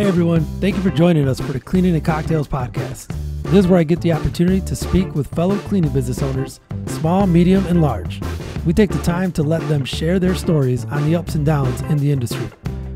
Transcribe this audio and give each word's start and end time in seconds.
Hey 0.00 0.06
everyone, 0.06 0.44
thank 0.62 0.76
you 0.76 0.82
for 0.82 0.88
joining 0.88 1.28
us 1.28 1.38
for 1.38 1.52
the 1.52 1.60
Cleaning 1.60 1.94
and 1.94 2.02
Cocktails 2.02 2.48
podcast. 2.48 3.08
This 3.42 3.52
is 3.52 3.66
where 3.66 3.78
I 3.78 3.82
get 3.82 4.00
the 4.00 4.14
opportunity 4.14 4.62
to 4.62 4.74
speak 4.74 5.14
with 5.14 5.26
fellow 5.26 5.58
cleaning 5.58 5.92
business 5.92 6.22
owners, 6.22 6.58
small, 6.86 7.26
medium, 7.26 7.66
and 7.66 7.82
large. 7.82 8.18
We 8.64 8.72
take 8.72 8.88
the 8.88 9.02
time 9.02 9.30
to 9.32 9.42
let 9.42 9.60
them 9.68 9.84
share 9.84 10.18
their 10.18 10.34
stories 10.34 10.86
on 10.86 11.04
the 11.04 11.16
ups 11.16 11.34
and 11.34 11.44
downs 11.44 11.82
in 11.82 11.98
the 11.98 12.10
industry. 12.10 12.48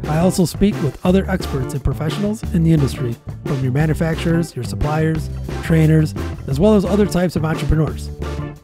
I 0.05 0.21
also 0.21 0.47
speak 0.47 0.75
with 0.83 0.99
other 1.05 1.29
experts 1.31 1.75
and 1.75 1.85
professionals 1.85 2.43
in 2.55 2.65
the 2.65 2.73
industry, 2.73 3.15
from 3.45 3.63
your 3.63 3.73
manufacturers, 3.73 4.57
your 4.57 4.65
suppliers, 4.65 5.29
trainers, 5.63 6.15
as 6.47 6.59
well 6.59 6.75
as 6.75 6.87
other 6.87 7.05
types 7.05 7.37
of 7.37 7.45
entrepreneurs. 7.45 8.09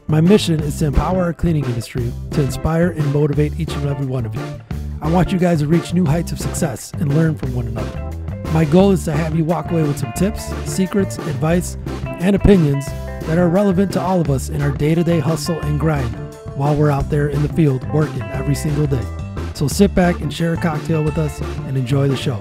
My 0.07 0.19
mission 0.19 0.59
is 0.61 0.79
to 0.79 0.87
empower 0.87 1.21
our 1.21 1.33
cleaning 1.33 1.65
industry 1.65 2.11
to 2.31 2.41
inspire 2.41 2.89
and 2.89 3.13
motivate 3.13 3.59
each 3.59 3.73
and 3.73 3.87
every 3.87 4.07
one 4.07 4.25
of 4.25 4.33
you. 4.33 4.61
I 4.99 5.11
want 5.11 5.31
you 5.31 5.37
guys 5.37 5.59
to 5.59 5.67
reach 5.67 5.93
new 5.93 6.07
heights 6.07 6.31
of 6.31 6.39
success 6.39 6.91
and 6.93 7.15
learn 7.15 7.37
from 7.37 7.53
one 7.53 7.67
another. 7.67 8.20
My 8.53 8.65
goal 8.65 8.91
is 8.91 9.05
to 9.05 9.13
have 9.13 9.33
you 9.33 9.45
walk 9.45 9.71
away 9.71 9.83
with 9.83 9.97
some 9.97 10.11
tips, 10.11 10.43
secrets, 10.69 11.17
advice, 11.19 11.77
and 12.05 12.35
opinions 12.35 12.85
that 13.25 13.37
are 13.37 13.47
relevant 13.47 13.93
to 13.93 14.01
all 14.01 14.19
of 14.19 14.29
us 14.29 14.49
in 14.49 14.61
our 14.61 14.71
day 14.71 14.93
to 14.93 15.05
day 15.05 15.19
hustle 15.19 15.57
and 15.61 15.79
grind 15.79 16.13
while 16.55 16.75
we're 16.75 16.91
out 16.91 17.09
there 17.09 17.29
in 17.29 17.41
the 17.43 17.53
field 17.53 17.87
working 17.93 18.21
every 18.23 18.55
single 18.55 18.85
day. 18.85 19.05
So 19.53 19.69
sit 19.69 19.95
back 19.95 20.19
and 20.19 20.33
share 20.33 20.53
a 20.53 20.57
cocktail 20.57 21.01
with 21.01 21.17
us 21.17 21.39
and 21.39 21.77
enjoy 21.77 22.09
the 22.09 22.17
show. 22.17 22.39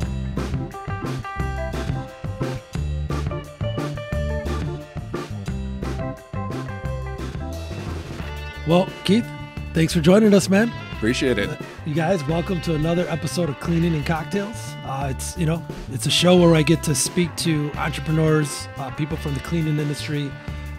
Well, 8.66 8.88
Keith, 9.04 9.27
thanks 9.74 9.95
for 9.95 10.01
joining 10.01 10.34
us, 10.34 10.48
man. 10.48 10.73
Appreciate 10.96 11.38
it. 11.38 11.51
You 11.86 11.95
guys, 11.95 12.23
welcome 12.24 12.60
to 12.62 12.74
another 12.74 13.09
episode 13.09 13.48
of 13.48 13.59
Cleaning 13.59 13.95
and 13.95 14.04
Cocktails. 14.04 14.74
Uh, 14.84 15.09
it's 15.10 15.36
you 15.38 15.46
know, 15.46 15.64
it's 15.90 16.04
a 16.04 16.10
show 16.10 16.36
where 16.36 16.54
I 16.54 16.60
get 16.60 16.82
to 16.82 16.95
speak 16.95 17.34
to 17.36 17.73
entrepreneurs, 17.73 18.68
uh, 18.76 18.90
people 18.90 19.16
from 19.16 19.32
the 19.32 19.40
cleaning 19.40 19.78
industry, 19.78 20.30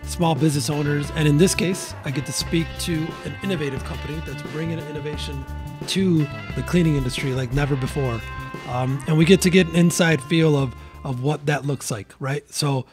small 0.03 0.35
business 0.35 0.69
owners, 0.69 1.09
and 1.15 1.27
in 1.27 1.39
this 1.39 1.55
case, 1.55 1.95
I 2.05 2.11
get 2.11 2.27
to 2.27 2.31
speak 2.31 2.67
to 2.81 3.07
an 3.25 3.35
innovative 3.41 3.83
company 3.83 4.21
that's 4.27 4.43
bringing 4.51 4.77
innovation 4.77 5.43
to 5.87 6.19
the 6.55 6.61
cleaning 6.67 6.97
industry 6.97 7.33
like 7.33 7.51
never 7.51 7.75
before, 7.75 8.21
um, 8.69 9.03
and 9.07 9.17
we 9.17 9.25
get 9.25 9.41
to 9.41 9.49
get 9.49 9.67
an 9.69 9.75
inside 9.75 10.21
feel 10.21 10.55
of 10.55 10.75
of 11.03 11.23
what 11.23 11.47
that 11.47 11.65
looks 11.65 11.89
like, 11.89 12.13
right? 12.19 12.47
So, 12.53 12.85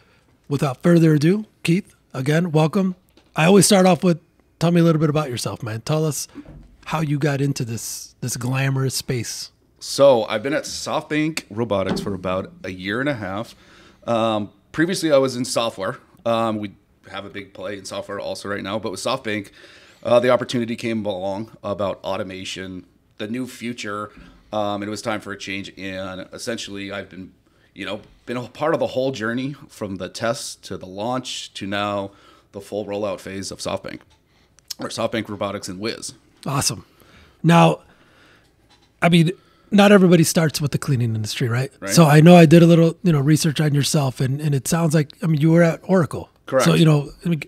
without 0.49 0.83
further 0.83 1.13
ado, 1.13 1.45
Keith, 1.63 1.95
again, 2.15 2.53
welcome. 2.53 2.97
I 3.37 3.45
always 3.45 3.67
start 3.67 3.85
off 3.85 4.03
with, 4.03 4.19
tell 4.59 4.71
me 4.71 4.81
a 4.81 4.85
little 4.85 4.99
bit 4.99 5.11
about 5.11 5.29
yourself, 5.29 5.63
man. 5.63 5.83
Tell 5.83 6.07
us 6.07 6.27
how 6.89 7.03
you 7.03 7.19
got 7.19 7.43
into 7.43 7.67
this 7.67 8.15
this 8.23 8.37
glamorous 8.39 8.95
space. 8.95 9.51
So 9.79 10.25
I've 10.25 10.43
been 10.43 10.55
at 10.55 10.65
SoftBank 10.65 11.45
Robotics 11.51 12.01
for 12.01 12.15
about 12.15 12.51
a 12.65 12.71
year 12.71 12.99
and 13.01 13.09
a 13.09 13.15
half. 13.15 13.55
Um, 14.07 14.51
previously, 14.73 15.13
I 15.13 15.19
was 15.19 15.37
in 15.37 15.45
software. 15.45 15.99
Um, 16.25 16.57
we 16.57 16.73
have 17.11 17.27
a 17.27 17.29
big 17.29 17.53
play 17.53 17.77
in 17.77 17.85
software 17.85 18.19
also 18.19 18.49
right 18.49 18.63
now, 18.63 18.79
but 18.79 18.91
with 18.91 19.01
SoftBank, 19.01 19.51
uh, 20.03 20.19
the 20.19 20.31
opportunity 20.31 20.77
came 20.77 21.05
along 21.05 21.57
about 21.63 22.03
automation, 22.03 22.87
the 23.19 23.29
new 23.29 23.47
future, 23.47 24.11
um, 24.51 24.83
and 24.83 24.85
it 24.85 24.91
was 24.91 25.03
time 25.03 25.21
for 25.21 25.33
a 25.33 25.39
change. 25.39 25.71
And 25.77 26.27
essentially, 26.33 26.91
I've 26.91 27.11
been, 27.11 27.35
you 27.75 27.85
know, 27.85 28.01
been 28.25 28.39
a 28.39 28.49
part 28.49 28.73
of 28.73 28.81
the 28.81 28.89
whole 28.89 29.13
journey 29.13 29.55
from 29.69 29.97
the 29.97 30.09
test 30.09 30.65
to 30.65 30.79
the 30.79 30.87
launch 30.87 31.53
to 31.55 31.67
now 31.67 32.13
the 32.53 32.63
full 32.63 32.87
rollout 32.87 33.21
phase 33.21 33.51
of 33.51 33.59
SoftBank 33.59 34.01
or 34.81 34.89
SoftBank 34.89 35.29
Robotics 35.29 35.69
and 35.69 35.79
Whiz. 35.81 36.15
Awesome. 36.49 36.85
Now, 37.43 37.81
I 39.03 39.09
mean, 39.09 39.31
not 39.71 39.93
everybody 39.93 40.25
starts 40.25 40.61
with 40.61 40.73
the 40.73 40.79
cleaning 40.79 41.15
industry, 41.15 41.47
right? 41.49 41.71
Right. 41.79 41.91
So 41.95 42.05
I 42.05 42.21
know 42.21 42.35
I 42.37 42.47
did 42.47 42.63
a 42.63 42.67
little, 42.67 42.97
you 43.03 43.13
know, 43.13 43.21
research 43.21 43.61
on 43.61 43.75
yourself, 43.75 44.21
and 44.21 44.41
and 44.41 44.55
it 44.55 44.67
sounds 44.67 44.95
like 44.95 45.11
I 45.23 45.27
mean 45.27 45.41
you 45.41 45.53
were 45.53 45.63
at 45.63 45.81
Oracle. 45.85 46.31
Correct. 46.47 46.65
So 46.65 46.75
you 46.75 46.85
know, 46.87 47.11
I 47.25 47.29
mean, 47.29 47.43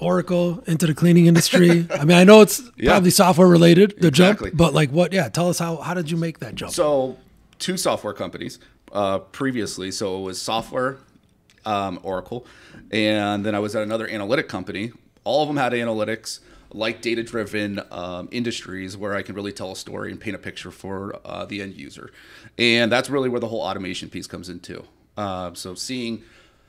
Oracle 0.00 0.62
into 0.66 0.86
the 0.86 0.94
cleaning 0.94 1.26
industry. 1.26 1.86
I 1.90 2.04
mean, 2.04 2.16
I 2.16 2.24
know 2.24 2.40
it's 2.40 2.60
Yeah. 2.76 2.90
probably 2.92 3.10
software 3.10 3.48
related, 3.48 3.94
the 4.00 4.08
Exactly. 4.08 4.50
jump, 4.50 4.58
but 4.58 4.74
like 4.74 4.90
what? 4.90 5.12
Yeah, 5.12 5.28
tell 5.28 5.48
us 5.48 5.58
how 5.58 5.76
how 5.76 5.94
did 5.94 6.10
you 6.10 6.16
make 6.16 6.38
that 6.40 6.54
jump? 6.54 6.72
So, 6.72 7.16
two 7.58 7.76
software 7.76 8.12
companies 8.12 8.58
uh, 8.92 9.18
previously. 9.18 9.90
So 9.90 10.18
it 10.18 10.22
was 10.22 10.40
software, 10.40 10.98
um, 11.64 11.98
Oracle, 12.02 12.46
and 12.92 13.44
then 13.44 13.54
I 13.54 13.58
was 13.58 13.74
at 13.74 13.82
another 13.82 14.08
analytic 14.08 14.48
company. 14.48 14.92
All 15.24 15.42
of 15.42 15.48
them 15.48 15.56
had 15.56 15.72
analytics, 15.72 16.40
like 16.72 17.00
data-driven 17.00 17.80
um, 17.90 18.28
industries, 18.30 18.96
where 18.96 19.14
I 19.14 19.22
can 19.22 19.34
really 19.34 19.52
tell 19.52 19.72
a 19.72 19.76
story 19.76 20.10
and 20.10 20.20
paint 20.20 20.36
a 20.36 20.38
picture 20.38 20.70
for 20.70 21.18
uh, 21.24 21.44
the 21.46 21.62
end 21.62 21.74
user. 21.74 22.10
And 22.58 22.92
that's 22.92 23.08
really 23.08 23.28
where 23.28 23.40
the 23.40 23.48
whole 23.48 23.62
automation 23.62 24.10
piece 24.10 24.26
comes 24.26 24.48
into. 24.48 24.84
Um, 25.16 25.54
so 25.54 25.74
seeing 25.74 26.22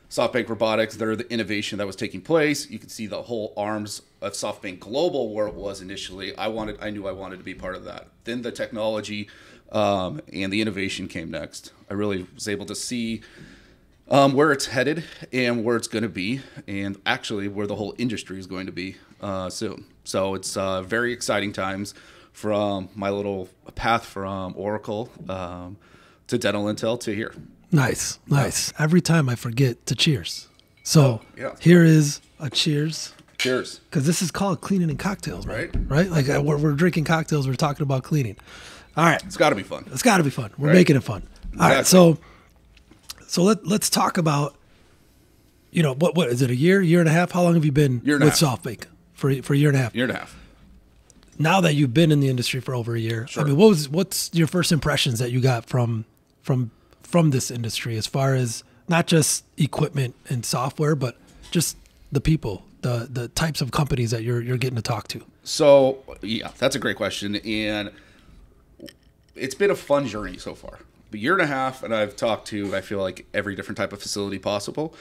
SoftBank 0.09 0.49
Robotics, 0.49 0.95
they're 0.95 1.15
the 1.15 1.31
innovation 1.31 1.77
that 1.77 1.85
was 1.85 1.95
taking 1.95 2.21
place. 2.21 2.69
You 2.69 2.79
can 2.79 2.89
see 2.89 3.07
the 3.07 3.21
whole 3.23 3.53
arms 3.55 4.01
of 4.21 4.33
SoftBank 4.33 4.79
Global 4.79 5.33
where 5.33 5.47
it 5.47 5.53
was 5.53 5.81
initially. 5.81 6.35
I 6.35 6.47
wanted, 6.47 6.77
I 6.81 6.89
knew 6.89 7.07
I 7.07 7.11
wanted 7.11 7.37
to 7.37 7.43
be 7.43 7.53
part 7.53 7.75
of 7.75 7.83
that. 7.85 8.07
Then 8.23 8.41
the 8.41 8.51
technology 8.51 9.29
um, 9.71 10.21
and 10.33 10.51
the 10.51 10.61
innovation 10.61 11.07
came 11.07 11.29
next. 11.29 11.73
I 11.91 11.93
really 11.93 12.25
was 12.33 12.47
able 12.47 12.65
to 12.65 12.75
see 12.75 13.21
um, 14.09 14.33
where 14.33 14.51
it's 14.51 14.67
headed 14.67 15.03
and 15.31 15.63
where 15.63 15.75
it's 15.75 15.87
going 15.87 16.03
to 16.03 16.09
be, 16.09 16.41
and 16.67 16.97
actually 17.05 17.47
where 17.47 17.67
the 17.67 17.75
whole 17.75 17.93
industry 17.97 18.39
is 18.39 18.47
going 18.47 18.65
to 18.65 18.71
be 18.71 18.95
uh, 19.21 19.49
soon. 19.49 19.85
So 20.03 20.33
it's 20.35 20.57
uh, 20.57 20.81
very 20.81 21.13
exciting 21.13 21.53
times 21.53 21.93
from 22.33 22.89
my 22.95 23.09
little 23.09 23.49
path 23.75 24.05
from 24.05 24.53
Oracle 24.57 25.09
um, 25.27 25.77
to 26.27 26.37
Dental 26.37 26.65
Intel 26.65 26.99
to 27.01 27.13
here. 27.13 27.33
Nice, 27.71 28.17
nice. 28.27 28.73
Every 28.79 29.01
time 29.01 29.29
I 29.29 29.35
forget 29.35 29.85
to 29.87 29.95
cheers. 29.95 30.47
So 30.83 31.21
yeah. 31.37 31.55
here 31.59 31.83
is 31.83 32.21
a 32.39 32.49
cheers. 32.49 33.13
Cheers. 33.37 33.79
because 33.89 34.05
this 34.05 34.21
is 34.21 34.31
called 34.31 34.59
cleaning 34.59 34.89
and 34.89 34.99
cocktails, 34.99 35.47
right? 35.47 35.73
Right. 35.87 35.89
Right? 35.89 36.09
Like 36.09 36.27
uh, 36.29 36.41
we're, 36.43 36.57
we're 36.57 36.73
drinking 36.73 37.05
cocktails, 37.05 37.47
we're 37.47 37.53
talking 37.53 37.83
about 37.83 38.03
cleaning. 38.03 38.35
All 38.97 39.05
right, 39.05 39.23
It's 39.23 39.37
got 39.37 39.51
to 39.51 39.55
be 39.55 39.63
fun. 39.63 39.85
it's 39.93 40.01
got 40.01 40.17
to 40.17 40.23
be 40.23 40.29
fun. 40.29 40.51
We're 40.57 40.67
Right. 40.69 40.73
making 40.73 40.97
it 40.97 41.03
fun. 41.03 41.23
All 41.53 41.69
right, 41.69 41.79
Exactly. 41.79 42.15
so 42.15 42.17
so 43.29 43.43
let 43.43 43.65
let's 43.65 43.89
talk 43.89 44.17
about, 44.17 44.55
you 45.71 45.83
know, 45.83 45.93
what 45.93 46.15
what 46.15 46.29
is 46.29 46.41
it? 46.41 46.49
A 46.49 46.55
year, 46.55 46.81
year 46.81 46.99
and 46.99 47.07
a 47.07 47.11
half? 47.11 47.31
How 47.31 47.43
long 47.43 47.53
have 47.53 47.63
you 47.63 47.71
been 47.71 48.01
Year 48.03 48.15
and 48.15 48.23
with 48.25 48.39
half. 48.39 48.61
SoftBank 48.63 48.85
for 49.13 49.33
for 49.43 49.53
a 49.53 49.57
year 49.57 49.69
and 49.69 49.77
a 49.77 49.81
half? 49.81 49.95
Year 49.95 50.05
and 50.05 50.13
a 50.13 50.17
half. 50.17 50.35
Now 51.37 51.61
that 51.61 51.73
you've 51.75 51.93
been 51.93 52.11
in 52.11 52.19
the 52.19 52.27
industry 52.27 52.59
for 52.59 52.75
over 52.75 52.95
a 52.95 52.99
year, 52.99 53.25
Sure. 53.27 53.43
I 53.43 53.45
mean, 53.45 53.55
what 53.55 53.69
was 53.69 53.87
what's 53.87 54.29
your 54.33 54.47
first 54.47 54.71
impressions 54.71 55.19
that 55.19 55.31
you 55.31 55.39
got 55.39 55.65
from 55.65 56.05
from 56.41 56.71
from 57.03 57.29
this 57.29 57.49
industry 57.51 57.97
as 57.97 58.07
far 58.07 58.33
as 58.33 58.63
not 58.87 59.07
just 59.07 59.45
equipment 59.57 60.15
and 60.27 60.45
software, 60.45 60.95
but 60.95 61.15
just 61.51 61.77
the 62.11 62.19
people, 62.21 62.65
the 62.81 63.07
the 63.09 63.27
types 63.29 63.61
of 63.61 63.71
companies 63.71 64.11
that 64.11 64.23
you're 64.23 64.41
you're 64.41 64.57
getting 64.57 64.75
to 64.75 64.81
talk 64.81 65.07
to. 65.09 65.23
So 65.43 65.99
yeah, 66.21 66.49
that's 66.57 66.75
a 66.75 66.79
great 66.79 66.97
question, 66.97 67.35
and 67.37 67.91
it's 69.35 69.55
been 69.55 69.71
a 69.71 69.75
fun 69.75 70.07
journey 70.07 70.37
so 70.37 70.55
far. 70.55 70.79
A 71.11 71.17
year 71.17 71.33
and 71.33 71.41
a 71.41 71.47
half, 71.47 71.81
and 71.81 71.93
I've 71.93 72.15
talked 72.15 72.47
to 72.49 72.75
I 72.75 72.81
feel 72.81 72.99
like 72.99 73.25
every 73.33 73.55
different 73.55 73.77
type 73.77 73.93
of 73.93 74.01
facility 74.01 74.37
possible, 74.37 74.93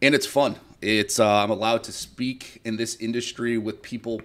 and 0.00 0.14
it's 0.14 0.26
fun. 0.26 0.56
It's 0.80 1.18
uh, 1.18 1.42
I'm 1.42 1.50
allowed 1.50 1.82
to 1.84 1.92
speak 1.92 2.60
in 2.64 2.76
this 2.76 2.94
industry 2.96 3.58
with 3.58 3.82
people, 3.82 4.20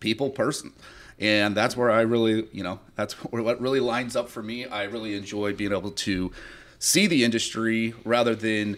people 0.00 0.28
person, 0.28 0.72
and 1.18 1.56
that's 1.56 1.74
where 1.74 1.90
I 1.90 2.02
really 2.02 2.48
you 2.52 2.62
know 2.62 2.80
that's 2.96 3.14
what 3.32 3.60
really 3.60 3.80
lines 3.80 4.14
up 4.14 4.28
for 4.28 4.42
me. 4.42 4.66
I 4.66 4.84
really 4.84 5.14
enjoy 5.14 5.54
being 5.54 5.72
able 5.72 5.90
to 5.90 6.32
see 6.78 7.06
the 7.06 7.24
industry 7.24 7.94
rather 8.04 8.34
than 8.34 8.76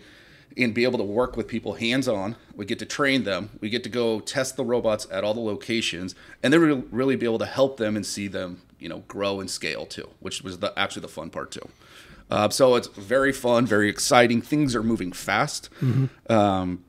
and 0.56 0.72
be 0.72 0.84
able 0.84 0.98
to 0.98 1.04
work 1.04 1.36
with 1.36 1.48
people 1.48 1.74
hands 1.74 2.08
on. 2.08 2.36
We 2.54 2.64
get 2.64 2.78
to 2.78 2.86
train 2.86 3.24
them. 3.24 3.50
We 3.60 3.68
get 3.68 3.82
to 3.84 3.90
go 3.90 4.20
test 4.20 4.56
the 4.56 4.64
robots 4.64 5.06
at 5.10 5.22
all 5.22 5.34
the 5.34 5.40
locations, 5.40 6.14
and 6.42 6.52
then 6.52 6.60
we'll 6.60 6.84
really 6.90 7.16
be 7.16 7.26
able 7.26 7.38
to 7.40 7.46
help 7.46 7.76
them 7.76 7.96
and 7.96 8.06
see 8.06 8.28
them, 8.28 8.62
you 8.78 8.88
know, 8.88 9.00
grow 9.08 9.40
and 9.40 9.50
scale 9.50 9.86
too, 9.86 10.08
which 10.20 10.42
was 10.42 10.58
the, 10.58 10.76
actually 10.78 11.02
the 11.02 11.08
fun 11.08 11.30
part 11.30 11.50
too. 11.50 11.68
Uh, 12.30 12.48
so 12.48 12.74
it's 12.74 12.88
very 12.88 13.32
fun, 13.32 13.66
very 13.66 13.88
exciting. 13.88 14.42
Things 14.42 14.74
are 14.74 14.82
moving 14.82 15.12
fast. 15.12 15.68
Um, 16.28 16.82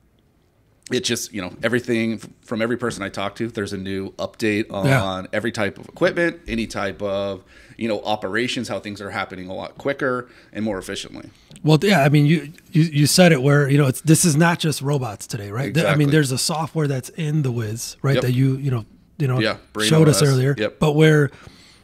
it 0.90 1.04
just 1.04 1.34
you 1.34 1.42
know 1.42 1.54
everything 1.62 2.14
f- 2.14 2.30
from 2.44 2.62
every 2.62 2.78
person 2.78 3.04
I 3.04 3.10
talk 3.10 3.36
to. 3.36 3.50
There's 3.50 3.74
a 3.74 3.78
new 3.78 4.12
update 4.14 4.72
on 4.72 4.86
Yeah. 4.88 5.24
every 5.34 5.52
type 5.52 5.78
of 5.78 5.88
equipment, 5.90 6.40
any 6.48 6.66
type 6.66 7.02
of 7.02 7.44
you 7.76 7.90
know 7.90 8.02
operations, 8.04 8.70
how 8.70 8.80
things 8.80 9.02
are 9.02 9.12
happening 9.12 9.50
a 9.50 9.54
lot 9.54 9.78
quicker 9.78 10.30
and 10.54 10.64
more 10.64 10.78
efficiently. 10.80 11.30
Well, 11.62 11.78
yeah, 11.82 12.04
I 12.06 12.10
mean, 12.10 12.26
you 12.26 12.54
you, 12.72 12.84
you 12.84 13.06
said 13.06 13.34
it 13.34 13.42
where 13.42 13.70
you 13.70 13.78
know 13.78 13.88
it's 13.88 14.00
this 14.02 14.24
is 14.24 14.38
not 14.38 14.60
just 14.60 14.82
robots 14.82 15.28
today, 15.28 15.52
right? 15.52 15.74
Th- 15.74 15.86
I 15.86 15.96
mean, 15.96 16.10
there's 16.10 16.32
a 16.32 16.38
software 16.38 16.88
that's 16.88 17.10
in 17.10 17.42
the 17.42 17.52
Whiz, 17.52 17.98
right? 18.02 18.16
Yep. 18.16 18.22
That 18.24 18.32
you 18.32 18.56
you 18.56 18.72
know 18.72 18.86
you 19.18 19.28
know 19.28 19.40
Yeah, 19.42 19.58
showed 19.82 20.08
us 20.08 20.24
earlier. 20.24 20.56
Yep. 20.58 20.80
But 20.80 20.94
where, 20.94 21.32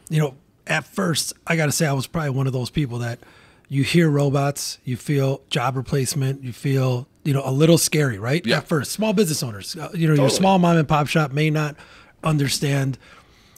you 0.08 0.18
know, 0.18 0.34
at 0.66 0.86
first, 0.86 1.34
I 1.46 1.56
got 1.56 1.66
to 1.66 1.72
say, 1.72 1.86
I 1.86 1.92
was 1.92 2.06
probably 2.06 2.30
one 2.30 2.46
of 2.46 2.54
those 2.54 2.70
people 2.70 3.00
that 3.00 3.18
you 3.68 3.82
hear 3.82 4.08
robots, 4.10 4.78
you 4.84 4.96
feel 4.96 5.40
job 5.50 5.76
replacement, 5.76 6.42
you 6.42 6.52
feel 6.52 7.08
you 7.24 7.32
know 7.32 7.42
a 7.44 7.50
little 7.50 7.78
scary, 7.78 8.18
right? 8.18 8.44
Yeah. 8.44 8.58
At 8.58 8.68
first, 8.68 8.92
small 8.92 9.12
business 9.12 9.42
owners, 9.42 9.76
uh, 9.76 9.90
you 9.94 10.06
know, 10.08 10.14
your 10.14 10.30
small 10.30 10.58
mom 10.58 10.76
and 10.76 10.86
pop 10.88 11.06
shop 11.08 11.32
may 11.32 11.50
not 11.50 11.76
understand, 12.22 12.98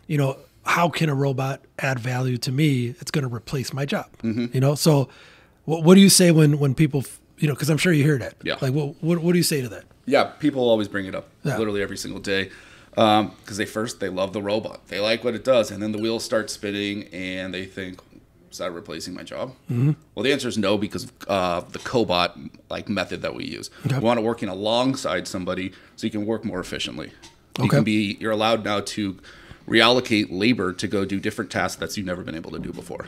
you 0.06 0.18
know, 0.18 0.36
how 0.64 0.88
can 0.88 1.08
a 1.08 1.14
robot 1.14 1.60
add 1.78 1.98
value 1.98 2.36
to 2.38 2.52
me? 2.52 2.88
It's 3.00 3.10
going 3.10 3.28
to 3.28 3.34
replace 3.34 3.72
my 3.72 3.84
job, 3.84 4.06
Mm-hmm. 4.22 4.46
you 4.52 4.60
know. 4.60 4.74
So 4.74 5.08
What, 5.64 5.82
what 5.84 5.94
do 5.94 6.00
you 6.00 6.08
say 6.10 6.30
when 6.30 6.58
when 6.58 6.74
people 6.74 7.04
you 7.38 7.48
know? 7.48 7.54
Because 7.54 7.70
I'm 7.70 7.78
sure 7.78 7.92
you 7.92 8.02
hear 8.04 8.18
that. 8.18 8.34
Yeah. 8.42 8.56
Like 8.60 8.72
what, 8.72 8.94
what 9.02 9.18
what 9.18 9.32
do 9.32 9.38
you 9.38 9.44
say 9.44 9.60
to 9.62 9.68
that? 9.70 9.84
Yeah, 10.06 10.24
people 10.24 10.62
always 10.68 10.86
bring 10.88 11.06
it 11.06 11.14
up, 11.16 11.28
Yeah. 11.42 11.58
literally 11.58 11.82
every 11.82 11.96
single 11.96 12.20
day, 12.20 12.50
because 12.90 13.56
they 13.56 13.66
first 13.66 13.98
they 13.98 14.08
love 14.08 14.32
the 14.32 14.40
robot, 14.42 14.86
they 14.88 15.00
like 15.00 15.24
what 15.24 15.34
it 15.34 15.42
does, 15.44 15.72
and 15.72 15.82
then 15.82 15.90
the 15.90 15.98
wheels 15.98 16.24
start 16.24 16.48
spinning, 16.48 17.08
and 17.12 17.52
they 17.52 17.64
think, 17.64 17.98
"Is 18.56 18.60
that 18.60 18.72
replacing 18.72 19.14
my 19.14 19.22
job?" 19.22 19.50
Mm-hmm. 19.70 19.92
Well, 20.14 20.22
the 20.22 20.32
answer 20.32 20.48
is 20.48 20.56
no, 20.58 20.76
because 20.78 21.04
of 21.04 21.12
uh, 21.28 21.60
the 21.60 21.78
cobot 21.78 22.50
like 22.70 22.88
method 22.88 23.22
that 23.22 23.34
we 23.34 23.44
use. 23.44 23.70
Okay. 23.86 23.98
We 23.98 24.04
want 24.04 24.18
it 24.20 24.22
working 24.24 24.48
alongside 24.48 25.28
somebody, 25.28 25.72
so 25.96 26.06
you 26.06 26.10
can 26.10 26.26
work 26.26 26.44
more 26.44 26.60
efficiently. 26.60 27.08
You 27.58 27.64
Okay. 27.64 27.76
can 27.76 27.84
be 27.84 28.16
you're 28.20 28.32
allowed 28.32 28.64
now 28.64 28.80
to 28.80 29.18
reallocate 29.68 30.28
labor 30.30 30.72
to 30.72 30.86
go 30.86 31.04
do 31.04 31.18
different 31.20 31.50
tasks 31.50 31.80
that 31.80 31.96
you've 31.96 32.06
never 32.06 32.22
been 32.22 32.34
able 32.36 32.50
to 32.52 32.58
do 32.58 32.72
before. 32.72 33.06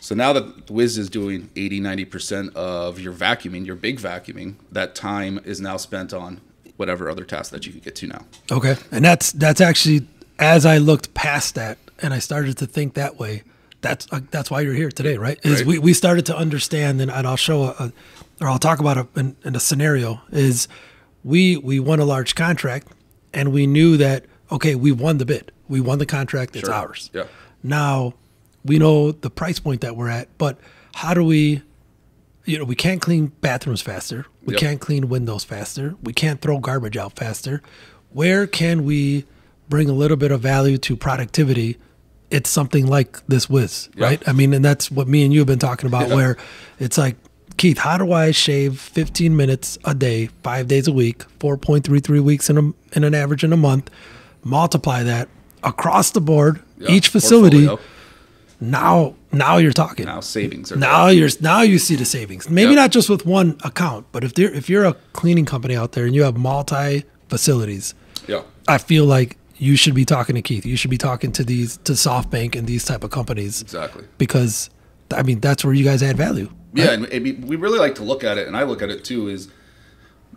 So 0.00 0.14
now 0.14 0.32
that 0.32 0.70
Whiz 0.70 0.96
is 0.96 1.10
doing 1.10 1.50
80, 1.56 1.80
90% 1.80 2.54
of 2.54 3.00
your 3.00 3.12
vacuuming, 3.12 3.66
your 3.66 3.74
big 3.74 3.98
vacuuming, 3.98 4.54
that 4.70 4.94
time 4.94 5.40
is 5.44 5.60
now 5.60 5.76
spent 5.76 6.12
on 6.14 6.40
whatever 6.76 7.10
other 7.10 7.24
tasks 7.24 7.48
that 7.50 7.66
you 7.66 7.72
can 7.72 7.80
get 7.80 7.96
to 7.96 8.06
now. 8.06 8.24
Okay, 8.50 8.76
and 8.92 9.04
that's 9.04 9.32
that's 9.32 9.60
actually 9.60 10.06
as 10.38 10.64
I 10.64 10.78
looked 10.78 11.12
past 11.14 11.56
that 11.56 11.78
and 12.00 12.14
I 12.14 12.20
started 12.20 12.56
to 12.58 12.66
think 12.66 12.94
that 12.94 13.18
way. 13.18 13.42
That's 13.80 14.06
uh, 14.10 14.20
that's 14.30 14.50
why 14.50 14.60
you're 14.62 14.74
here 14.74 14.90
today, 14.90 15.16
right? 15.18 15.38
Is 15.44 15.58
Right. 15.60 15.66
we, 15.66 15.78
we 15.78 15.92
started 15.94 16.26
to 16.26 16.36
understand, 16.36 17.00
and, 17.00 17.10
and 17.10 17.26
I'll 17.26 17.36
show 17.36 17.62
a, 17.64 17.74
a 17.78 17.92
or 18.40 18.48
I'll 18.48 18.58
talk 18.58 18.80
about 18.80 18.96
a, 18.98 19.06
in, 19.16 19.36
in 19.44 19.54
a 19.56 19.60
scenario 19.60 20.20
is 20.32 20.66
we 21.24 21.56
we 21.56 21.78
won 21.80 22.00
a 22.00 22.04
large 22.04 22.34
contract 22.34 22.88
and 23.32 23.52
we 23.52 23.66
knew 23.66 23.96
that 23.96 24.24
okay 24.50 24.74
we 24.74 24.90
won 24.92 25.18
the 25.18 25.24
bid, 25.24 25.52
we 25.68 25.80
won 25.80 25.98
the 25.98 26.06
contract, 26.06 26.56
it's 26.56 26.66
Sure. 26.66 26.74
ours. 26.74 27.10
Yeah. 27.12 27.24
Now 27.62 28.14
we 28.64 28.78
know 28.78 29.12
the 29.12 29.30
price 29.30 29.60
point 29.60 29.80
that 29.82 29.96
we're 29.96 30.08
at, 30.10 30.28
but 30.38 30.58
how 30.94 31.14
do 31.14 31.22
we? 31.24 31.62
You 32.44 32.58
know, 32.58 32.64
we 32.64 32.74
can't 32.74 33.00
clean 33.00 33.26
bathrooms 33.42 33.82
faster. 33.82 34.24
We 34.44 34.54
Yep. 34.54 34.60
can't 34.60 34.80
clean 34.80 35.08
windows 35.08 35.44
faster. 35.44 35.94
We 36.02 36.12
can't 36.14 36.40
throw 36.40 36.58
garbage 36.58 36.96
out 36.96 37.14
faster. 37.14 37.62
Where 38.10 38.46
can 38.46 38.84
we 38.84 39.24
bring 39.68 39.88
a 39.90 39.92
little 39.92 40.16
bit 40.16 40.32
of 40.32 40.40
value 40.40 40.78
to 40.78 40.96
productivity? 40.96 41.76
It's 42.30 42.50
something 42.50 42.86
like 42.86 43.24
this 43.26 43.48
Whiz, 43.48 43.88
Yeah. 43.96 44.04
right? 44.04 44.22
I 44.28 44.32
mean, 44.32 44.52
and 44.52 44.64
that's 44.64 44.90
what 44.90 45.08
me 45.08 45.24
and 45.24 45.32
you 45.32 45.40
have 45.40 45.46
been 45.46 45.58
talking 45.58 45.86
about. 45.86 46.08
Yeah. 46.08 46.14
Where 46.16 46.36
it's 46.78 46.98
like, 46.98 47.16
Keith, 47.56 47.78
how 47.78 47.96
do 47.98 48.12
I 48.12 48.30
shave 48.32 48.78
15 48.78 49.34
minutes 49.36 49.78
a 49.84 49.94
day, 49.94 50.28
five 50.42 50.68
days 50.68 50.86
a 50.86 50.92
week, 50.92 51.24
4.33 51.40 52.20
weeks 52.22 52.48
in 52.50 52.58
a 52.58 52.96
in 52.96 53.02
an 53.04 53.14
average 53.14 53.44
in 53.44 53.52
a 53.52 53.56
month? 53.56 53.90
Multiply 54.44 55.02
that 55.04 55.28
across 55.64 56.10
the 56.12 56.20
board, 56.20 56.60
Yeah, 56.78 56.92
each 56.92 57.08
facility. 57.08 57.66
portfolio. 57.66 57.80
Now, 58.60 59.14
now 59.32 59.56
you're 59.58 59.72
talking. 59.72 60.06
Now 60.06 60.20
savings 60.20 60.72
are 60.72 60.76
Now 60.76 61.06
you're 61.08 61.30
now 61.40 61.62
you 61.62 61.78
see 61.78 61.94
the 61.96 62.04
savings. 62.04 62.48
Maybe 62.50 62.74
not 62.74 62.90
just 62.90 63.08
with 63.08 63.24
one 63.24 63.56
account, 63.64 64.06
but 64.12 64.24
if 64.24 64.34
there 64.34 64.52
if 64.52 64.68
you're 64.68 64.84
a 64.84 64.94
cleaning 65.12 65.44
company 65.44 65.76
out 65.76 65.92
there 65.92 66.04
and 66.06 66.14
you 66.14 66.24
have 66.24 66.36
multi 66.36 67.04
facilities, 67.28 67.94
Yeah. 68.26 68.42
I 68.66 68.78
feel 68.78 69.04
like 69.04 69.36
you 69.58 69.76
should 69.76 69.94
be 69.94 70.04
talking 70.04 70.34
to 70.36 70.42
Keith. 70.42 70.64
You 70.64 70.76
should 70.76 70.90
be 70.90 70.98
talking 70.98 71.32
to 71.32 71.44
these 71.44 71.76
to 71.78 71.92
SoftBank 71.92 72.56
and 72.56 72.66
these 72.66 72.84
type 72.84 73.02
of 73.04 73.10
companies 73.10 73.60
Exactly. 73.62 74.04
because 74.18 74.70
I 75.12 75.22
mean 75.22 75.40
that's 75.40 75.64
where 75.64 75.74
you 75.74 75.84
guys 75.84 76.02
add 76.02 76.16
value. 76.16 76.50
Yeah, 76.74 76.90
and 76.92 77.08
I 77.12 77.18
mean, 77.18 77.46
we 77.46 77.56
really 77.56 77.78
like 77.78 77.94
to 77.96 78.02
look 78.04 78.22
at 78.22 78.36
it, 78.38 78.46
and 78.46 78.56
I 78.56 78.62
look 78.64 78.82
at 78.82 78.90
it 78.90 79.02
too, 79.04 79.28
is 79.28 79.48